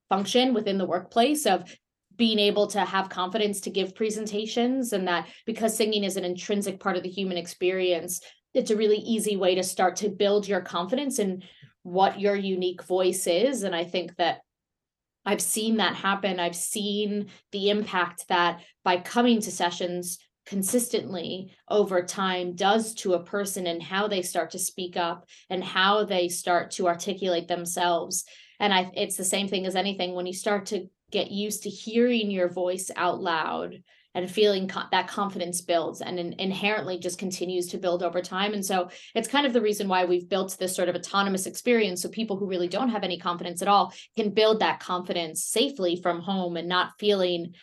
function 0.10 0.54
within 0.54 0.78
the 0.78 0.86
workplace 0.86 1.46
of 1.46 1.74
being 2.22 2.38
able 2.38 2.68
to 2.68 2.82
have 2.82 3.10
confidence 3.10 3.62
to 3.62 3.72
give 3.72 3.96
presentations 3.96 4.94
and 4.94 5.08
that 5.08 5.28
because 5.48 5.76
singing 5.76 6.04
is 6.04 6.18
an 6.18 6.24
intrinsic 6.24 6.80
part 6.80 6.96
of 6.96 7.02
the 7.02 7.10
human 7.10 7.36
experience 7.36 8.22
it's 8.54 8.70
a 8.70 8.76
really 8.76 8.98
easy 8.98 9.36
way 9.38 9.56
to 9.56 9.64
start 9.64 9.96
to 9.96 10.08
build 10.08 10.48
your 10.48 10.62
confidence 10.62 11.18
in 11.18 11.42
what 11.82 12.20
your 12.20 12.36
unique 12.36 12.84
voice 12.84 13.26
is 13.26 13.64
and 13.64 13.76
i 13.76 13.84
think 13.84 14.16
that 14.18 14.42
I've 15.24 15.42
seen 15.42 15.78
that 15.78 15.96
happen. 15.96 16.40
I've 16.40 16.56
seen 16.56 17.28
the 17.52 17.70
impact 17.70 18.28
that 18.30 18.62
by 18.84 18.98
coming 18.98 19.40
to 19.42 19.52
sessions 19.52 20.18
consistently 20.48 21.54
over 21.70 22.02
time 22.02 22.56
does 22.56 22.96
to 22.96 23.14
a 23.14 23.24
person 23.24 23.68
and 23.68 23.84
how 23.84 24.08
they 24.08 24.24
start 24.24 24.50
to 24.52 24.58
speak 24.58 24.98
up 24.98 25.28
and 25.52 25.64
how 25.64 26.06
they 26.06 26.28
start 26.28 26.72
to 26.72 26.88
articulate 26.88 27.48
themselves. 27.48 28.26
And 28.60 28.74
I, 28.74 28.90
it's 28.96 29.16
the 29.16 29.24
same 29.24 29.48
thing 29.48 29.68
as 29.68 29.76
anything 29.76 30.16
when 30.16 30.26
you 30.26 30.34
start 30.34 30.66
to 30.68 30.88
get 31.12 31.32
used 31.32 31.64
to 31.64 31.70
hearing 31.70 32.32
your 32.32 32.50
voice 32.50 32.90
out 32.96 33.22
loud 33.22 33.82
and 34.14 34.30
feeling 34.30 34.68
co- 34.68 34.82
that 34.92 35.08
confidence 35.08 35.62
builds 35.62 36.02
and 36.02 36.20
in- 36.20 36.36
inherently 36.40 37.00
just 37.00 37.18
continues 37.18 37.68
to 37.68 37.78
build 37.78 38.04
over 38.04 38.22
time. 38.22 38.54
And 38.54 38.66
so 38.66 38.90
it's 39.16 39.28
kind 39.28 39.46
of 39.46 39.54
the 39.54 39.62
reason 39.62 39.88
why 39.88 40.06
we've 40.06 40.28
built 40.28 40.58
this 40.60 40.76
sort 40.76 40.90
of 40.90 40.96
autonomous 40.96 41.46
experience. 41.46 42.02
So 42.02 42.10
people 42.10 42.38
who 42.38 42.48
really 42.48 42.68
don't 42.68 42.90
have 42.90 43.04
any 43.04 43.18
confidence 43.18 43.62
at 43.62 43.68
all 43.68 43.94
can 44.18 44.32
build 44.32 44.60
that 44.60 44.80
confidence 44.80 45.44
safely 45.44 45.96
from 45.96 46.22
home 46.22 46.58
and 46.58 46.68
not 46.68 46.92
feeling 47.00 47.54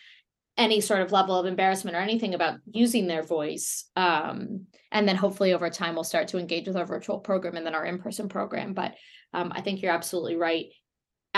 any 0.57 0.81
sort 0.81 1.03
of 1.03 1.13
level 1.13 1.39
of 1.39 1.47
embarrassment 1.47 1.97
or 1.97 2.01
anything 2.01 2.35
about 2.35 2.59
using 2.73 3.07
their 3.07 3.23
voice. 3.23 3.85
Um, 3.95 4.67
and 4.91 5.07
then 5.07 5.17
hopefully 5.17 5.53
over 5.53 5.71
time 5.71 5.95
we'll 5.95 6.03
start 6.03 6.29
to 6.29 6.39
engage 6.39 6.67
with 6.67 6.77
our 6.77 6.87
virtual 6.87 7.21
program 7.21 7.57
and 7.57 7.65
then 7.65 7.75
our 7.75 7.85
in-person 7.85 8.29
program. 8.29 8.73
But 8.73 8.95
um, 9.33 9.53
I 9.55 9.61
think 9.61 9.83
you're 9.83 9.93
absolutely 9.93 10.37
right 10.37 10.67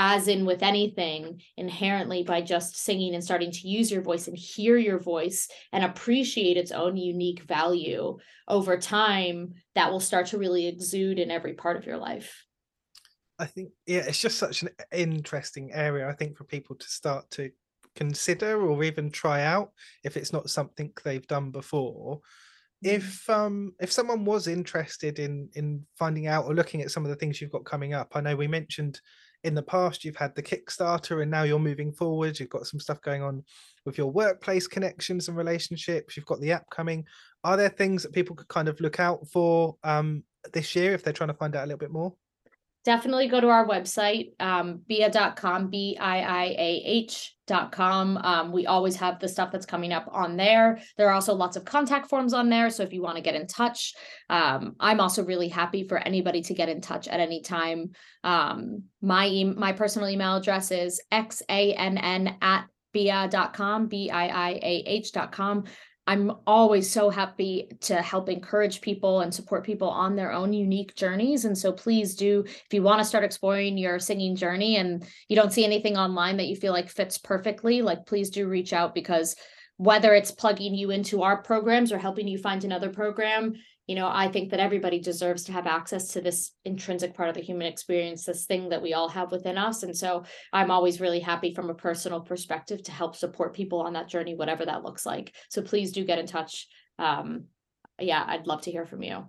as 0.03 0.29
in 0.29 0.47
with 0.47 0.63
anything, 0.63 1.43
inherently 1.59 2.23
by 2.23 2.41
just 2.41 2.75
singing 2.75 3.15
and 3.15 3.23
starting 3.23 3.53
to 3.53 3.69
use 3.69 3.93
your 3.93 4.01
voice 4.01 4.29
and 4.29 4.37
hear 4.37 4.79
your 4.79 4.99
voice 4.99 5.47
and 5.75 5.85
appreciate 5.85 6.57
its 6.57 6.73
own 6.73 6.97
unique 6.97 7.43
value 7.43 8.17
over 8.49 8.79
time, 8.79 9.53
that 9.75 9.93
will 9.93 10.01
start 10.01 10.25
to 10.25 10.39
really 10.39 10.67
exude 10.67 11.19
in 11.19 11.31
every 11.31 11.53
part 11.53 11.77
of 11.77 11.85
your 11.85 11.99
life. 11.99 12.47
I 13.39 13.45
think, 13.45 13.73
yeah, 13.87 14.05
it's 14.09 14.19
just 14.19 14.39
such 14.39 14.63
an 14.63 14.71
interesting 14.91 15.71
area, 15.75 16.09
I 16.09 16.15
think, 16.15 16.39
for 16.39 16.45
people 16.45 16.77
to 16.77 16.89
start 16.89 17.31
to 17.33 17.51
consider 17.95 18.59
or 18.59 18.83
even 18.83 19.11
try 19.11 19.45
out 19.45 19.73
if 20.03 20.17
it's 20.17 20.33
not 20.33 20.49
something 20.49 20.95
they've 21.05 21.27
done 21.27 21.51
before 21.51 22.21
if 22.83 23.29
um 23.29 23.75
if 23.81 23.93
someone 23.93 24.25
was 24.25 24.47
interested 24.47 25.19
in 25.19 25.51
in 25.55 25.85
finding 25.99 26.29
out 26.29 26.47
or 26.47 26.55
looking 26.55 26.81
at 26.81 26.91
some 26.91 27.05
of 27.05 27.11
the 27.11 27.17
things 27.17 27.41
you've 27.41 27.51
got 27.51 27.65
coming 27.65 27.93
up 27.93 28.13
i 28.15 28.21
know 28.21 28.37
we 28.37 28.47
mentioned 28.47 29.01
in 29.45 29.55
the 29.55 29.63
past 29.63 30.05
you've 30.05 30.17
had 30.17 30.35
the 30.35 30.43
Kickstarter 30.43 31.23
and 31.23 31.31
now 31.31 31.43
you're 31.43 31.59
moving 31.59 31.93
forward. 31.93 32.39
You've 32.39 32.51
got 32.51 32.67
some 32.67 32.81
stuff 32.81 33.01
going 33.01 33.23
on 33.23 33.43
with 33.85 33.97
your 33.97 34.11
workplace 34.11 34.67
connections 34.67 35.29
and 35.29 35.37
relationships. 35.37 36.17
You've 36.17 36.27
got 36.27 36.41
the 36.41 36.53
app 36.53 36.69
coming. 36.71 37.05
Are 37.45 37.57
there 37.57 37.69
things 37.69 38.03
that 38.03 38.13
people 38.13 38.37
could 38.37 38.49
kind 38.49 38.69
of 38.69 38.81
look 38.81 39.01
out 39.01 39.27
for 39.29 39.77
um, 39.83 40.25
this 40.53 40.77
year 40.77 40.93
if 40.93 41.03
they're 41.03 41.13
trying 41.13 41.29
to 41.29 41.35
find 41.35 41.57
out 41.57 41.65
a 41.65 41.67
little 41.67 41.79
bit 41.79 41.91
more? 41.91 42.15
Definitely 42.85 43.29
go 43.29 43.41
to 43.41 43.49
our 43.49 43.67
website, 43.67 44.33
um, 44.41 44.81
biiah.com, 44.89 45.69
B-I-I-A-H.com. 45.71 46.07
Um, 48.17 48.53
we 48.53 48.67
always 48.67 48.97
have 48.97 49.19
the 49.19 49.29
stuff 49.29 49.51
that's 49.51 49.67
coming 49.67 49.93
up 49.93 50.09
on 50.11 50.37
there. 50.37 50.81
There 50.97 51.09
are 51.09 51.15
also 51.15 51.35
lots 51.35 51.57
of 51.57 51.65
contact 51.65 52.09
forms 52.09 52.33
on 52.33 52.49
there. 52.49 52.71
So 52.71 52.83
if 52.83 52.93
you 52.93 53.03
want 53.03 53.17
to 53.17 53.23
get 53.23 53.35
in 53.35 53.47
touch, 53.47 53.95
um, 54.31 54.77
I'm 54.81 55.01
also 55.01 55.25
really 55.25 55.49
happy 55.49 55.87
for 55.87 55.99
anybody 55.99 56.43
to 56.43 56.55
get 56.55 56.69
in 56.69 56.81
touch 56.81 57.09
at 57.09 57.21
any 57.21 57.43
time. 57.43 57.91
Um, 58.25 58.85
my, 59.03 59.27
e- 59.27 59.45
my 59.45 59.73
personal 59.73 60.09
email 60.09 60.37
address 60.37 60.71
is 60.71 61.03
xann 61.13 62.37
at 62.41 62.67
biiah.com, 62.95 63.89
B-I-I-A-H.com. 63.89 65.65
I'm 66.11 66.33
always 66.45 66.91
so 66.91 67.09
happy 67.09 67.69
to 67.83 68.03
help 68.03 68.29
encourage 68.29 68.81
people 68.81 69.21
and 69.21 69.33
support 69.33 69.65
people 69.65 69.89
on 69.89 70.17
their 70.17 70.33
own 70.33 70.53
unique 70.53 70.97
journeys. 70.97 71.45
And 71.45 71.57
so 71.57 71.71
please 71.71 72.17
do, 72.17 72.43
if 72.47 72.67
you 72.73 72.83
want 72.83 72.99
to 72.99 73.05
start 73.05 73.23
exploring 73.23 73.79
your 73.79 74.01
singing 74.01 74.35
journey 74.35 74.79
and 74.79 75.07
you 75.29 75.37
don't 75.37 75.53
see 75.53 75.65
anything 75.65 75.97
online 75.97 76.37
that 76.39 76.49
you 76.49 76.57
feel 76.57 76.73
like 76.73 76.89
fits 76.89 77.17
perfectly, 77.17 77.81
like 77.81 78.07
please 78.07 78.29
do 78.31 78.49
reach 78.49 78.73
out 78.73 78.93
because 78.93 79.37
whether 79.77 80.13
it's 80.13 80.33
plugging 80.33 80.75
you 80.75 80.91
into 80.91 81.23
our 81.23 81.43
programs 81.45 81.93
or 81.93 81.99
helping 81.99 82.27
you 82.27 82.39
find 82.39 82.65
another 82.65 82.91
program, 82.91 83.55
you 83.91 83.97
know, 83.97 84.09
I 84.09 84.29
think 84.29 84.51
that 84.51 84.61
everybody 84.61 85.01
deserves 85.01 85.43
to 85.43 85.53
have 85.53 85.67
access 85.67 86.13
to 86.13 86.21
this 86.21 86.53
intrinsic 86.65 87.13
part 87.13 87.29
of 87.29 87.35
the 87.35 87.41
human 87.41 87.67
experience, 87.67 88.25
this 88.25 88.45
thing 88.45 88.69
that 88.69 88.81
we 88.81 88.95
all 88.95 89.09
have 89.09 89.33
within 89.33 89.59
us. 89.59 89.83
And 89.83 89.97
so 89.97 90.23
I'm 90.53 90.71
always 90.71 91.01
really 91.01 91.19
happy 91.19 91.53
from 91.53 91.71
a 91.71 91.75
personal 91.75 92.21
perspective 92.21 92.85
to 92.85 92.93
help 92.93 93.17
support 93.17 93.53
people 93.53 93.81
on 93.81 93.95
that 93.95 94.07
journey, 94.07 94.37
whatever 94.37 94.65
that 94.65 94.85
looks 94.85 95.05
like. 95.05 95.35
So 95.49 95.61
please 95.61 95.91
do 95.91 96.05
get 96.05 96.21
in 96.21 96.27
touch. 96.27 96.69
Um, 97.01 97.47
yeah, 97.99 98.23
I'd 98.25 98.47
love 98.47 98.61
to 98.61 98.71
hear 98.71 98.87
from 98.87 99.03
you. 99.03 99.27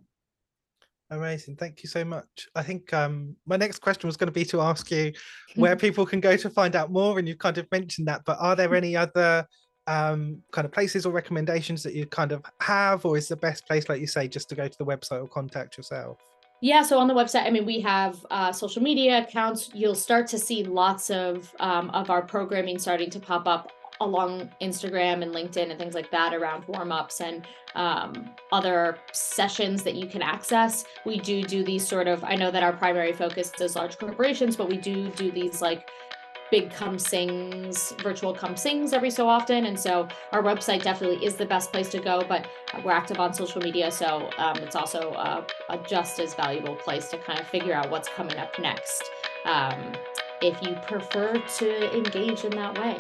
Amazing. 1.10 1.56
Thank 1.56 1.82
you 1.82 1.90
so 1.90 2.06
much. 2.06 2.48
I 2.54 2.62
think 2.62 2.94
um, 2.94 3.36
my 3.48 3.58
next 3.58 3.80
question 3.80 4.08
was 4.08 4.16
going 4.16 4.28
to 4.28 4.32
be 4.32 4.46
to 4.46 4.62
ask 4.62 4.92
you 4.92 5.12
where 5.56 5.76
people 5.76 6.06
can 6.06 6.20
go 6.20 6.38
to 6.38 6.50
find 6.52 6.76
out 6.76 6.92
more. 6.92 7.18
And 7.18 7.28
you've 7.28 7.40
kind 7.40 7.58
of 7.58 7.66
mentioned 7.72 8.08
that, 8.10 8.22
but 8.28 8.38
are 8.40 8.56
there 8.56 8.76
any 8.84 8.96
other 8.96 9.48
um, 9.88 10.42
kind 10.52 10.66
of 10.66 10.72
places 10.72 11.06
or 11.06 11.12
recommendations 11.12 11.84
that 11.84 11.94
you 11.94 12.06
kind 12.06 12.32
of 12.32 12.44
have, 12.60 13.06
or 13.06 13.18
is 13.18 13.28
the 13.28 13.36
best 13.36 13.68
place, 13.68 13.90
like 13.90 14.00
you 14.00 14.08
say, 14.08 14.28
just 14.28 14.50
to 14.50 14.56
go 14.56 14.68
to 14.68 14.78
the 14.78 14.86
website 14.86 15.22
or 15.22 15.28
contact 15.28 15.78
yourself? 15.78 16.18
Yeah, 16.62 16.84
so 16.84 17.00
on 17.00 17.08
the 17.08 17.14
website, 17.16 17.48
I 17.48 17.50
mean, 17.50 17.66
we 17.66 17.82
have 17.82 18.24
uh, 18.30 18.52
social 18.52 18.84
media 18.84 19.24
accounts. 19.24 19.72
You'll 19.74 19.96
start 19.96 20.28
to 20.28 20.38
see 20.38 20.64
lots 20.64 21.10
of 21.10 21.54
um, 21.60 21.90
of 21.90 22.12
our 22.12 22.22
programming 22.22 22.78
starting 22.78 23.10
to 23.10 23.20
pop 23.20 23.48
up 23.48 23.72
along 24.00 24.50
Instagram 24.62 25.24
and 25.24 25.34
LinkedIn 25.34 25.70
and 25.70 25.80
things 25.80 25.94
like 25.94 26.12
that 26.12 26.34
around 26.34 26.64
warm 26.68 26.92
ups 26.92 27.22
and 27.22 27.48
um, 27.76 28.30
other 28.52 28.98
sessions 29.12 29.82
that 29.84 29.96
you 29.96 30.06
can 30.06 30.22
access. 30.22 30.86
We 31.06 31.20
do 31.20 31.44
do 31.44 31.64
these 31.64 31.88
sort 31.88 32.08
of. 32.08 32.24
I 32.24 32.36
know 32.36 32.52
that 32.52 32.62
our 32.62 32.74
primary 32.74 33.14
focus 33.14 33.52
is 33.60 33.76
large 33.76 33.98
corporations, 33.98 34.56
but 34.56 34.70
we 34.70 34.78
do 34.78 35.10
do 35.10 35.32
these 35.32 35.62
like 35.64 35.90
big 36.52 36.70
come 36.70 37.00
sings 37.00 37.94
virtual 38.04 38.34
come 38.34 38.56
sings 38.58 38.94
every 38.94 39.10
so 39.10 39.28
often. 39.28 39.66
And 39.66 39.80
so 39.80 40.08
our 40.32 40.44
website 40.44 40.84
definitely 40.84 41.26
is 41.26 41.36
the 41.36 41.46
best 41.46 41.72
place 41.72 41.90
to 41.90 42.00
go 42.00 42.24
but 42.28 42.48
we're 42.84 42.92
active 42.92 43.20
on 43.20 43.34
social 43.34 43.62
media. 43.62 43.90
So 43.92 44.30
um, 44.38 44.58
it's 44.58 44.76
also 44.76 45.14
a, 45.14 45.46
a, 45.70 45.78
just 45.80 46.20
as 46.20 46.34
valuable 46.36 46.76
place 46.76 47.10
to 47.10 47.18
kind 47.18 47.40
of 47.40 47.48
figure 47.48 47.74
out 47.74 47.90
what's 47.90 48.10
coming 48.10 48.38
up 48.38 48.60
next 48.60 49.10
um, 49.46 49.94
if 50.42 50.62
you 50.62 50.76
prefer 50.88 51.42
to 51.58 51.98
engage 51.98 52.44
in 52.44 52.52
that 52.52 52.78
way. 52.78 52.98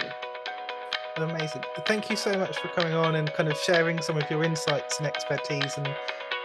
Amazing. 1.17 1.63
Thank 1.85 2.09
you 2.09 2.15
so 2.15 2.37
much 2.37 2.57
for 2.57 2.69
coming 2.69 2.93
on 2.93 3.15
and 3.15 3.31
kind 3.33 3.49
of 3.49 3.57
sharing 3.57 4.01
some 4.01 4.17
of 4.17 4.29
your 4.29 4.43
insights 4.43 4.97
and 4.97 5.05
expertise 5.05 5.77
and 5.77 5.93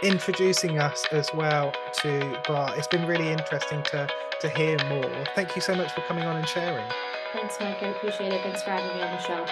introducing 0.02 0.78
us 0.78 1.06
as 1.12 1.30
well 1.32 1.72
to 2.00 2.08
Biiah. 2.44 2.76
It's 2.76 2.88
been 2.88 3.06
really 3.06 3.28
interesting 3.28 3.82
to 3.84 4.08
to 4.40 4.48
hear 4.50 4.76
more. 4.88 5.24
Thank 5.34 5.56
you 5.56 5.62
so 5.62 5.74
much 5.74 5.92
for 5.92 6.00
coming 6.02 6.24
on 6.24 6.36
and 6.36 6.48
sharing. 6.48 6.86
Thanks, 7.32 7.58
Mike. 7.60 7.82
I 7.82 7.86
appreciate 7.86 8.32
it. 8.32 8.42
Thanks 8.42 8.62
for 8.62 8.70
having 8.70 8.96
me 8.96 9.02
on 9.02 9.12
the 9.12 9.22
show. 9.22 9.46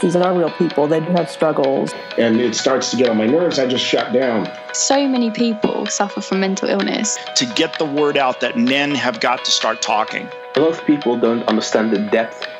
These 0.00 0.14
are 0.14 0.32
real 0.32 0.50
people. 0.52 0.86
They 0.86 1.00
do 1.00 1.10
have 1.12 1.28
struggles. 1.28 1.92
And 2.16 2.40
it 2.40 2.54
starts 2.54 2.92
to 2.92 2.96
get 2.96 3.08
on 3.08 3.16
my 3.16 3.26
nerves. 3.26 3.58
I 3.58 3.66
just 3.66 3.84
shut 3.84 4.12
down. 4.12 4.48
So 4.72 5.08
many 5.08 5.32
people 5.32 5.86
suffer 5.86 6.20
from 6.20 6.38
mental 6.38 6.68
illness. 6.68 7.18
To 7.36 7.46
get 7.56 7.78
the 7.80 7.84
word 7.84 8.16
out 8.16 8.40
that 8.40 8.56
men 8.56 8.94
have 8.94 9.18
got 9.18 9.44
to 9.44 9.50
start 9.50 9.82
talking. 9.82 10.28
A 10.54 10.60
lot 10.60 10.70
of 10.70 10.84
people 10.86 11.18
don't 11.18 11.42
understand 11.48 11.90
the 11.90 11.98
depth 11.98 12.46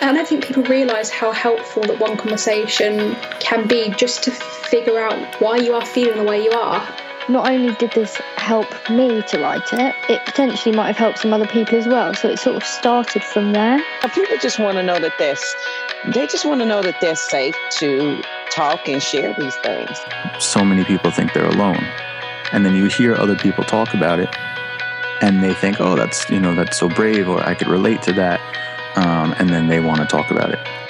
And 0.00 0.10
I 0.10 0.12
don't 0.12 0.28
think 0.28 0.44
people 0.44 0.62
realise 0.64 1.10
how 1.10 1.32
helpful 1.32 1.82
that 1.82 1.98
one 1.98 2.16
conversation 2.16 3.14
can 3.40 3.66
be 3.66 3.90
just 3.90 4.22
to 4.24 4.30
figure 4.30 4.98
out 4.98 5.40
why 5.40 5.56
you 5.56 5.74
are 5.74 5.84
feeling 5.84 6.18
the 6.18 6.24
way 6.24 6.44
you 6.44 6.52
are. 6.52 6.86
Not 7.28 7.50
only 7.50 7.74
did 7.74 7.92
this 7.92 8.14
help 8.36 8.68
me 8.90 9.22
to 9.22 9.40
write 9.40 9.72
it, 9.72 9.94
it 10.08 10.24
potentially 10.26 10.76
might 10.76 10.88
have 10.88 10.96
helped 10.96 11.18
some 11.18 11.32
other 11.32 11.46
people 11.46 11.76
as 11.78 11.88
well. 11.88 12.14
So 12.14 12.28
it 12.28 12.38
sort 12.38 12.56
of 12.56 12.62
started 12.62 13.24
from 13.24 13.52
there. 13.52 13.82
People 14.14 14.36
just 14.40 14.58
want 14.58 14.76
to 14.76 14.82
know 14.82 14.98
that 15.00 15.14
they're, 15.18 15.36
they 16.12 16.26
just 16.26 16.44
want 16.44 16.60
to 16.60 16.66
know 16.66 16.82
that 16.82 17.00
they're 17.00 17.16
safe 17.16 17.56
to 17.78 18.22
talk 18.50 18.88
and 18.88 19.02
share 19.02 19.34
these 19.38 19.56
things. 19.56 19.98
So 20.38 20.64
many 20.64 20.84
people 20.84 21.10
think 21.10 21.32
they're 21.32 21.48
alone. 21.48 21.84
And 22.52 22.64
then 22.64 22.76
you 22.76 22.84
hear 22.84 23.16
other 23.16 23.34
people 23.34 23.64
talk 23.64 23.92
about 23.92 24.20
it 24.20 24.28
and 25.20 25.42
they 25.42 25.54
think, 25.54 25.80
oh, 25.80 25.96
that's, 25.96 26.28
you 26.30 26.38
know, 26.38 26.54
that's 26.54 26.78
so 26.78 26.88
brave 26.88 27.28
or 27.28 27.40
I 27.44 27.54
could 27.54 27.68
relate 27.68 28.02
to 28.02 28.12
that. 28.12 28.40
Um, 28.96 29.34
and 29.38 29.50
then 29.50 29.68
they 29.68 29.80
want 29.80 30.00
to 30.00 30.06
talk 30.06 30.30
about 30.30 30.50
it. 30.50 30.85